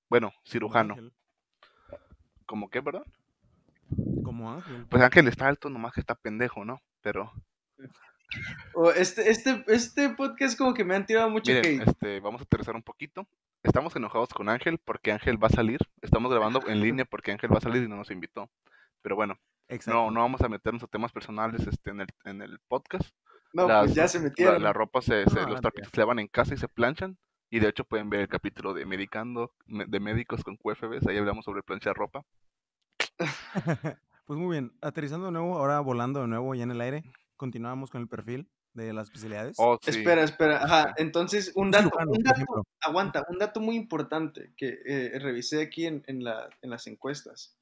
[0.09, 0.96] Bueno, cirujano.
[2.46, 3.04] ¿Cómo qué, perdón?
[4.24, 4.86] Como Ángel.
[4.88, 6.80] Pues Ángel está alto, nomás que está pendejo, ¿no?
[7.02, 7.32] Pero,
[8.74, 11.88] O este, este, este podcast como que me han tirado mucho miren, hate.
[11.88, 13.26] este, vamos a aterrizar un poquito.
[13.62, 15.78] Estamos enojados con Ángel porque Ángel va a salir.
[16.00, 18.50] Estamos grabando en línea porque Ángel va a salir y no nos invitó.
[19.02, 19.36] Pero bueno,
[19.68, 19.98] Exacto.
[19.98, 23.11] no, no vamos a meternos a temas personales este, en, el, en el podcast.
[23.52, 24.62] No, Las- pues ya se metieron.
[24.62, 25.61] la ropa, se, se- No, los ya.
[25.62, 27.18] trapitos se lavan en casa y se planchan.
[27.50, 31.06] Y de hecho pueden ver el capítulo de Medicando, me- de médicos con QFBs.
[31.09, 32.22] Ahí hablamos sobre planchar ropa.
[34.26, 37.02] Pues muy bien, aterrizando de nuevo, ahora volando de nuevo ya en el aire,
[37.39, 39.57] continuamos con el perfil de las especialidades.
[39.59, 39.91] Oh, sí.
[39.91, 40.62] Espera, espera.
[40.62, 45.62] Ajá, entonces un dato, cirujano, un dato, aguanta, un dato muy importante que eh, revisé
[45.62, 47.57] aquí en, en, la, en las encuestas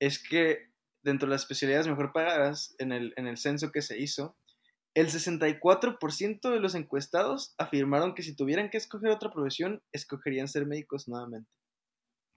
[0.00, 0.70] es que
[1.02, 4.36] dentro de las especialidades mejor pagadas en el, en el censo que se hizo,
[4.94, 10.66] el 64% de los encuestados afirmaron que si tuvieran que escoger otra profesión, escogerían ser
[10.66, 11.50] médicos nuevamente.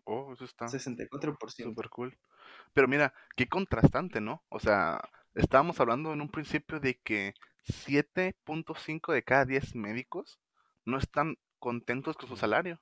[0.04, 1.64] Oh, eso está 64%.
[1.64, 2.18] súper cool.
[2.74, 4.44] Pero mira, qué contrastante, ¿no?
[4.50, 5.02] O sea,
[5.36, 10.40] estábamos hablando en un principio de que 7.5 de cada 10 médicos
[10.86, 12.82] no están contentos con su salario.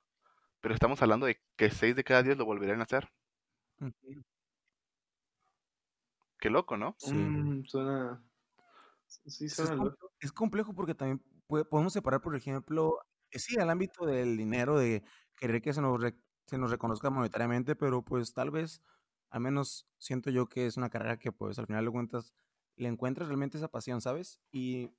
[0.60, 3.08] Pero estamos hablando de que 6 de cada 10 lo volverían a hacer.
[6.38, 6.94] Qué loco, ¿no?
[6.98, 7.14] Sí.
[7.14, 8.24] Mm, suena...
[9.06, 10.12] Sí, Es suena loco.
[10.20, 12.98] Es complejo porque también puede- podemos separar, por ejemplo,
[13.30, 15.02] eh, sí, al ámbito del dinero, de
[15.36, 18.82] querer que se nos, re- se nos reconozca monetariamente, pero pues tal vez,
[19.30, 22.34] al menos siento yo que es una carrera que pues al final de cuentas
[22.76, 24.40] le encuentras realmente esa pasión, ¿sabes?
[24.50, 24.90] Y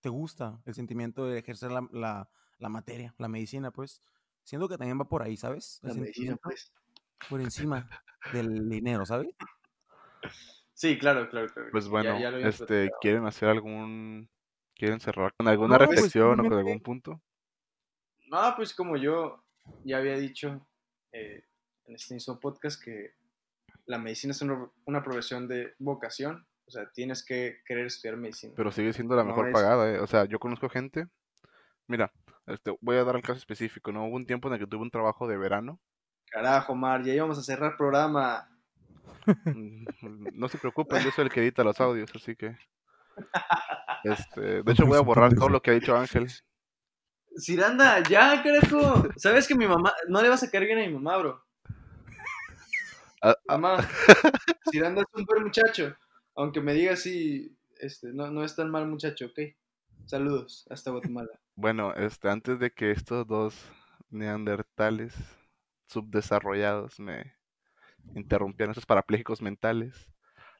[0.00, 2.28] te gusta el sentimiento de ejercer la, la,
[2.58, 4.02] la materia, la medicina, pues.
[4.42, 5.80] Siento que también va por ahí, ¿sabes?
[5.82, 6.72] El La medicina, pues.
[7.28, 7.88] por encima
[8.32, 9.28] del dinero, ¿sabes?
[10.74, 11.68] Sí, claro, claro, claro.
[11.70, 12.90] Pues bueno, ya este.
[13.00, 14.30] ¿quieren hacer algún,
[14.74, 17.22] quieren cerrar con alguna No, pues, reflexión o con algún punto?
[18.26, 19.44] No, pues como yo
[19.84, 20.66] ya había dicho
[21.12, 21.44] eh,
[21.84, 23.14] en este mismo podcast que
[23.90, 28.52] la medicina es una, una profesión de vocación, o sea, tienes que querer estudiar medicina.
[28.56, 29.98] Pero sigue siendo la No mejor es- pagada, ¿eh?
[29.98, 31.08] O sea, yo conozco gente,
[31.88, 32.12] mira,
[32.46, 34.06] este, voy a dar el caso específico, ¿no?
[34.06, 35.80] Hubo un tiempo en el que tuve un trabajo de verano.
[36.30, 38.48] Carajo, Mar, ya íbamos a cerrar programa.
[39.44, 39.84] Mm,
[40.34, 42.56] No se preocupen, yo soy el que edita los audios, así que...
[44.04, 46.28] Este, de hecho voy a borrar todo lo que ha dicho Ángel.
[47.36, 49.08] Ciranda, ya, carajo.
[49.16, 51.44] Sabes que mi mamá, no le vas a caer bien a mi mamá, bro.
[53.22, 53.88] Ah, ah, Mamá,
[54.70, 55.94] Ciranda es un buen muchacho.
[56.34, 59.40] Aunque me diga así, este, no, no es tan mal muchacho, ¿ok?
[60.06, 61.30] Saludos, hasta Guatemala.
[61.56, 63.54] Bueno, este, antes de que estos dos
[64.08, 65.14] neandertales
[65.88, 67.34] subdesarrollados me
[68.14, 70.10] interrumpieran, esos parapléjicos mentales,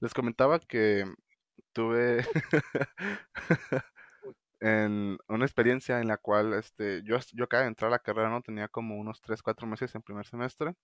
[0.01, 1.07] les comentaba que
[1.73, 2.27] tuve
[4.61, 8.43] en una experiencia en la cual este, yo, yo de entrar a la carrera, no
[8.43, 10.75] tenía como unos 3, 4 meses en primer semestre,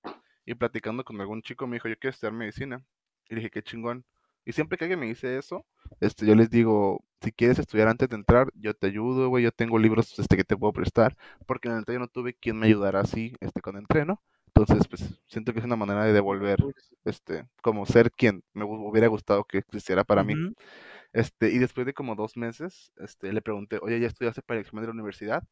[0.47, 2.83] y platicando con algún chico me dijo, yo quiero estudiar medicina.
[3.29, 4.05] Y dije, qué chingón.
[4.45, 5.67] Y siempre que alguien me dice eso,
[6.01, 9.51] este, yo les digo, si quieres estudiar antes de entrar, yo te ayudo, güey, yo
[9.53, 11.17] tengo libros este, que te puedo prestar,
[11.47, 14.23] porque en el yo no tuve quien me ayudara así este, cuando entré, ¿no?
[14.55, 16.59] Entonces, pues, siento que es una manera de devolver,
[17.05, 20.35] este, como ser quien me hu- hubiera gustado que existiera para mí.
[21.13, 24.65] Este, y después de como dos meses, este, le pregunté, oye, ¿ya estudiaste para el
[24.65, 25.43] examen de la universidad?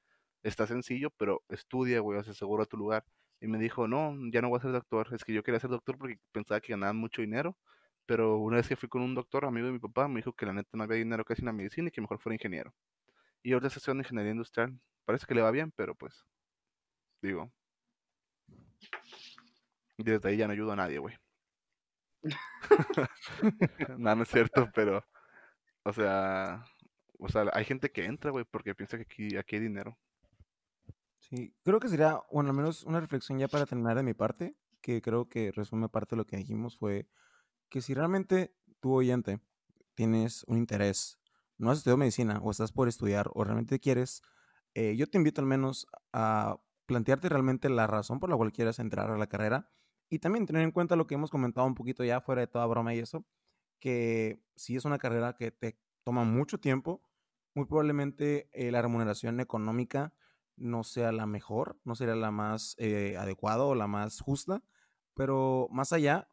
[0.43, 3.05] Está sencillo, pero estudia, güey, asegura tu lugar.
[3.45, 5.13] Y me dijo, no, ya no voy a ser doctor.
[5.13, 7.59] Es que yo quería ser doctor porque pensaba que ganaban mucho dinero.
[8.07, 10.47] Pero una vez que fui con un doctor, amigo de mi papá, me dijo que
[10.47, 12.75] la neta no había dinero casi en la medicina y que mejor fuera ingeniero.
[13.43, 14.81] Y ahorita está estudiando ingeniería industrial.
[15.05, 16.25] Parece que le va bien, pero pues,
[17.21, 17.53] digo,
[19.99, 21.15] desde ahí ya no ayudo a nadie, güey.
[23.99, 25.05] no, no es cierto, pero,
[25.85, 26.65] o sea,
[27.19, 29.99] o sea, hay gente que entra, güey, porque piensa que aquí, aquí hay dinero.
[31.29, 34.57] Sí, creo que sería, bueno, al menos una reflexión ya para terminar de mi parte,
[34.83, 37.09] que creo que resume parte de lo que dijimos, fue
[37.71, 39.41] que si realmente tú oyente
[39.95, 41.19] tienes un interés,
[41.59, 44.23] no has estudiado medicina o estás por estudiar o realmente quieres,
[44.75, 48.79] eh, yo te invito al menos a plantearte realmente la razón por la cual quieres
[48.79, 49.71] entrar a la carrera
[50.11, 52.67] y también tener en cuenta lo que hemos comentado un poquito ya fuera de toda
[52.67, 53.27] broma y eso,
[53.81, 57.03] que si es una carrera que te toma mucho tiempo,
[57.55, 60.13] muy probablemente eh, la remuneración económica
[60.57, 64.63] no sea la mejor, no sería la más eh, adecuada o la más justa,
[65.15, 66.29] pero más allá,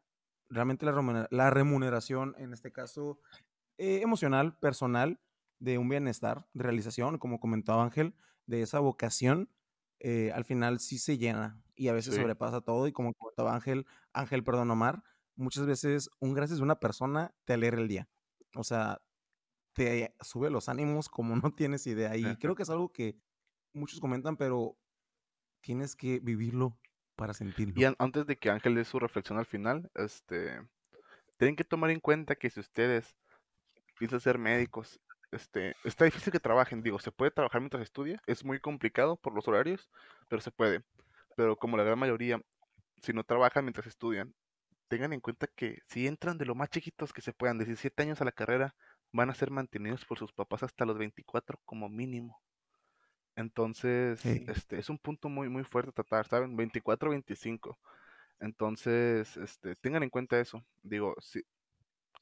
[0.48, 3.20] realmente la, remunera- la remuneración, en este caso,
[3.78, 5.20] eh, emocional, personal,
[5.58, 8.14] de un bienestar, de realización, como comentaba Ángel,
[8.46, 9.50] de esa vocación,
[10.00, 12.16] eh, al final sí se llena y a veces Sí.
[12.16, 15.02] sobrepasa todo y como comentaba Ángel, Ángel, perdón, Omar,
[15.36, 18.08] muchas veces un gracias de una persona te alegra el día.
[18.56, 19.00] O sea,
[19.74, 22.16] te sube los ánimos como no tienes idea.
[22.16, 22.38] Y Ajá.
[22.38, 23.18] creo que es algo que
[23.72, 24.76] muchos comentan, pero
[25.60, 26.78] tienes que vivirlo
[27.16, 27.74] para sentirlo.
[27.76, 30.60] Y an- antes de que Ángel dé su reflexión al final, este,
[31.38, 33.16] tienen que tomar en cuenta que si ustedes
[33.98, 35.00] piensan ser médicos,
[35.32, 39.34] este, está difícil que trabajen, digo, se puede trabajar mientras estudia, es muy complicado por
[39.34, 39.90] los horarios,
[40.28, 40.84] pero se puede.
[41.36, 42.40] Pero como la gran mayoría,
[43.02, 44.34] si no trabajan mientras estudian,
[44.88, 48.20] tengan en cuenta que si entran de lo más chiquitos que se puedan, 17 años
[48.20, 48.74] a la carrera,
[49.12, 52.42] van a ser mantenidos por sus papás hasta los 24 como mínimo.
[53.36, 54.44] Entonces, Sí.
[54.48, 56.56] este, es un punto muy, muy fuerte a tratar, ¿saben?
[56.56, 57.78] 24, 25.
[58.40, 60.64] Entonces, este, tengan en cuenta eso.
[60.82, 61.42] Digo, sí,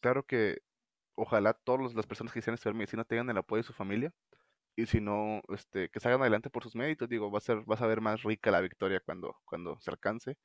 [0.00, 0.62] claro que
[1.14, 4.12] ojalá todas las personas que quisieran estudiar medicina tengan el apoyo de su familia.
[4.76, 7.08] Y si no, este, que salgan adelante por sus méritos.
[7.08, 10.38] Digo, va a ser, vas a ver más rica la victoria cuando, cuando se alcance.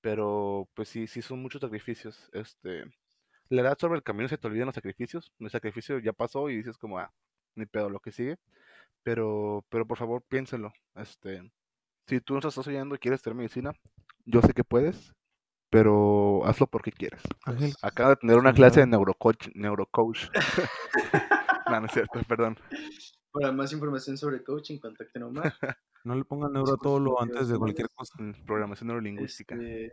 [0.00, 2.30] Pero, pues sí, sí son muchos sacrificios.
[2.32, 2.84] Este,
[3.48, 5.32] la edad sobre el camino se te olvidan los sacrificios.
[5.38, 7.12] El sacrificio ya pasó y dices como, ah,
[7.54, 8.38] ni pedo, lo que sigue.
[9.02, 10.72] Pero, pero por favor, piénselo.
[10.94, 11.50] Este,
[12.06, 13.72] si tú nos estás oyendo y quieres estudiar medicina,
[14.24, 15.12] yo sé que puedes,
[15.70, 17.22] pero hazlo porque quieres.
[17.44, 20.28] Ángel, Acabo de tener una clase de neurocoach, neurocoach.
[21.70, 22.58] no, no es cierto, perdón.
[23.32, 25.54] Para más información sobre coaching, contacten a Omar.
[26.04, 28.20] no le pongan neuro a todo lo antes de cualquier cosa.
[28.22, 29.54] Mm, Programación neurolingüística.
[29.54, 29.92] Este,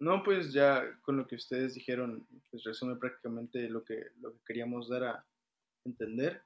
[0.00, 4.40] no, pues ya con lo que ustedes dijeron, pues resume prácticamente lo que, lo que
[4.46, 5.26] queríamos dar a
[5.84, 6.42] entender,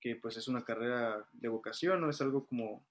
[0.00, 2.84] que pues es una carrera de vocación, no es algo como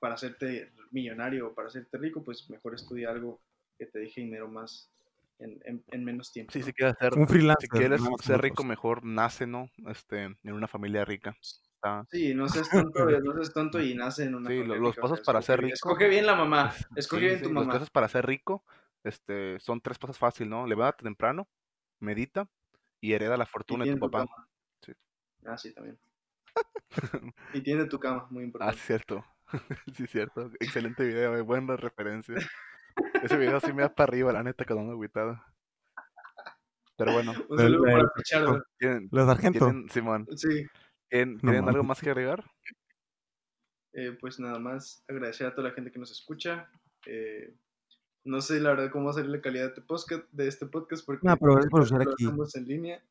[0.00, 3.40] para hacerte millonario o para hacerte rico, pues mejor estudia algo
[3.78, 4.90] que te deje dinero más
[5.38, 6.52] en, en- en menos tiempo.
[6.52, 6.66] Sí, ¿no?
[6.66, 7.62] si quieres ser, Un freelancer.
[7.62, 9.68] si quieres ser rico, mejor nace, ¿no?
[9.88, 11.36] Este, en una familia rica.
[11.40, 14.90] Está- Sí, no seas tonto, no seas tonto y nace en una Sí, familia los
[14.94, 15.74] rica, o pasos sea, para ser escoge- rico.
[15.74, 17.72] Escoge bien la mamá, escoge sí, bien sí, tu Los mamá.
[17.72, 18.64] pasos para ser rico,
[19.02, 20.66] este, son tres pasos fáciles, ¿no?
[20.66, 21.48] Levántate temprano,
[21.98, 22.48] medita
[23.00, 24.26] y hereda la Y fortuna de tu papá.
[24.82, 24.92] Sí.
[25.46, 25.98] Ah, sí, también.
[27.52, 28.76] Y tiene tu cama, muy Ah, importante.
[28.76, 29.24] sí, cierto.
[29.96, 30.50] sí, cierto.
[30.60, 32.34] Excelente video, eh, buena referencia.
[33.22, 35.42] Ese video sí me da para arriba, la neta, quedando agüitado.
[36.96, 38.64] Pero bueno, Un saludo El- para el- Pichardo.
[38.78, 39.58] ¿tienen, Los sargento.
[39.66, 40.66] tienen- Simón, Sí,
[41.08, 42.44] ¿tienen, No ¿tienen algo más que agregar?
[43.96, 46.68] eh, pues nada más agradecer a toda la gente que nos escucha.
[47.06, 47.54] Eh,
[48.24, 50.66] no sé la verdad cómo va a ser la calidad de este podcast, de este
[50.66, 52.24] podcast porque No, pero gracias por lo aquí.
[52.26, 53.02] hacemos en línea.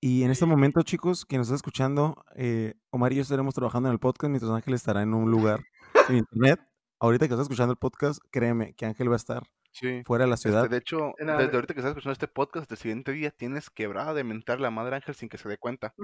[0.00, 3.88] Y en este momento, chicos, que nos está escuchando, eh, Omar y yo estaremos trabajando
[3.88, 5.60] en el podcast mientras Ángel estará en un lugar
[6.08, 6.60] en internet.
[7.00, 9.42] Ahorita que estás escuchando el podcast, créeme que Ángel va a estar
[9.72, 10.02] Sí.
[10.06, 10.70] fuera de la Este, ciudad.
[10.70, 14.24] de hecho, desde ahorita que estás escuchando este podcast, el siguiente día tienes quebrada de
[14.24, 15.94] mentar la madre Ángel sin que se dé cuenta.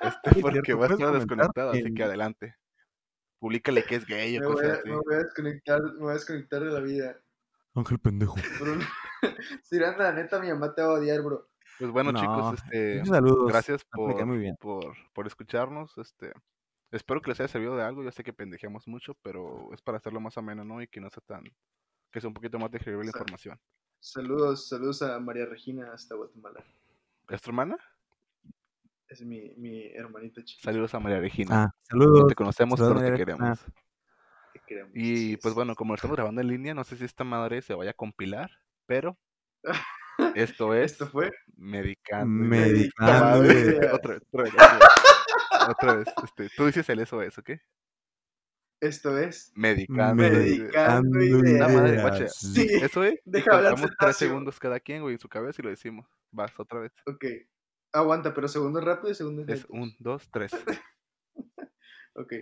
[0.00, 2.54] Este, porque va a estar desconectado, así que adelante.
[3.38, 4.88] Publícale que es gay o Me voy, cosas a, así.
[4.88, 7.16] me voy a desconectar, me voy a desconectar de la vida.
[7.74, 8.36] Ángel pendejo.
[9.62, 11.48] Si la neta, mi mamá te va a odiar, bro.
[11.78, 13.48] Pues bueno, No, chicos, este, saludos.
[13.48, 14.56] gracias por, muy bien.
[14.60, 15.96] por, por escucharnos.
[15.98, 16.32] Este,
[16.90, 18.02] espero que les haya servido de algo.
[18.04, 20.80] Ya sé que pendejemos mucho, pero es para hacerlo más ameno, ¿no?
[20.80, 21.44] Y que no sea tan,
[22.12, 23.58] que sea un poquito más digerible la información.
[23.98, 26.62] Saludos, saludos a María Regina hasta Guatemala.
[27.28, 27.76] ¿Es tu hermana?
[29.08, 30.70] Es mi, mi hermanita chiquita.
[30.70, 31.64] Saludos a María Regina.
[31.64, 32.28] Ah, no saludos.
[32.28, 33.58] te conocemos, saludos, pero te queremos.
[34.52, 34.92] Te queremos.
[34.94, 37.24] Y Sí, pues sí, bueno, como lo estamos grabando en línea, no sé si esta
[37.24, 38.50] madre se vaya a compilar,
[38.86, 39.16] pero
[40.58, 42.26] esto es Esto fue Medicando.
[42.26, 44.52] Medicando Madre, otra vez, otra vez,
[45.68, 46.08] otra vez.
[46.24, 47.50] Este, tú dices el SOS, ¿ok?
[48.80, 49.50] Esto es.
[49.54, 50.14] Medicando.
[50.22, 51.72] Medicando ideas.
[51.72, 52.28] Madre, guacha.
[52.28, 52.68] Sí.
[52.82, 53.14] Eso es.
[53.24, 56.06] Deja hablar tres segundos cada quien, güey, en su cabeza y lo decimos.
[56.30, 56.92] Vas, otra vez.
[57.06, 57.24] Ok.
[57.92, 60.52] Aguanta, pero segundo rápido y segundo Es un, dos, tres.
[62.16, 62.32] Ok.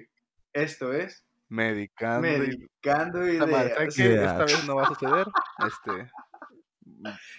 [0.53, 1.25] Esto es.
[1.49, 2.27] Medicando.
[2.29, 3.95] y- Medicando madre, ¿saben ideas.
[3.97, 4.03] qué?
[4.05, 4.33] Ideas.
[4.33, 5.27] Esta vez no va a suceder.
[5.67, 6.11] Este.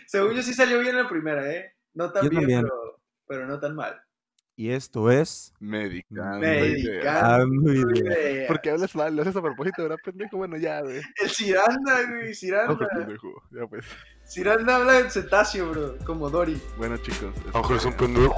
[0.07, 1.73] Según yo sí salió bien la primera, ¿eh?
[1.93, 2.61] No tan Yo bien, también.
[2.63, 4.01] pero, pero no tan mal.
[4.55, 6.37] Y esto es Medicando.
[6.39, 8.47] Medicando ideas.
[8.47, 10.37] Porque hablas mal, lo haces a propósito, ¿verdad, pendejo?
[10.37, 11.01] Bueno, ya, güey.
[11.23, 12.23] El Ciranda, güey.
[12.25, 12.87] Ojo, Ciranda.
[12.93, 13.43] pendejo.
[13.51, 13.85] Ya pues.
[14.25, 15.97] Ciranda habla en cetáceo, bro.
[16.05, 16.61] Como Dory.
[16.77, 17.33] Bueno, chicos.
[17.53, 18.35] Ángel es un pendejo.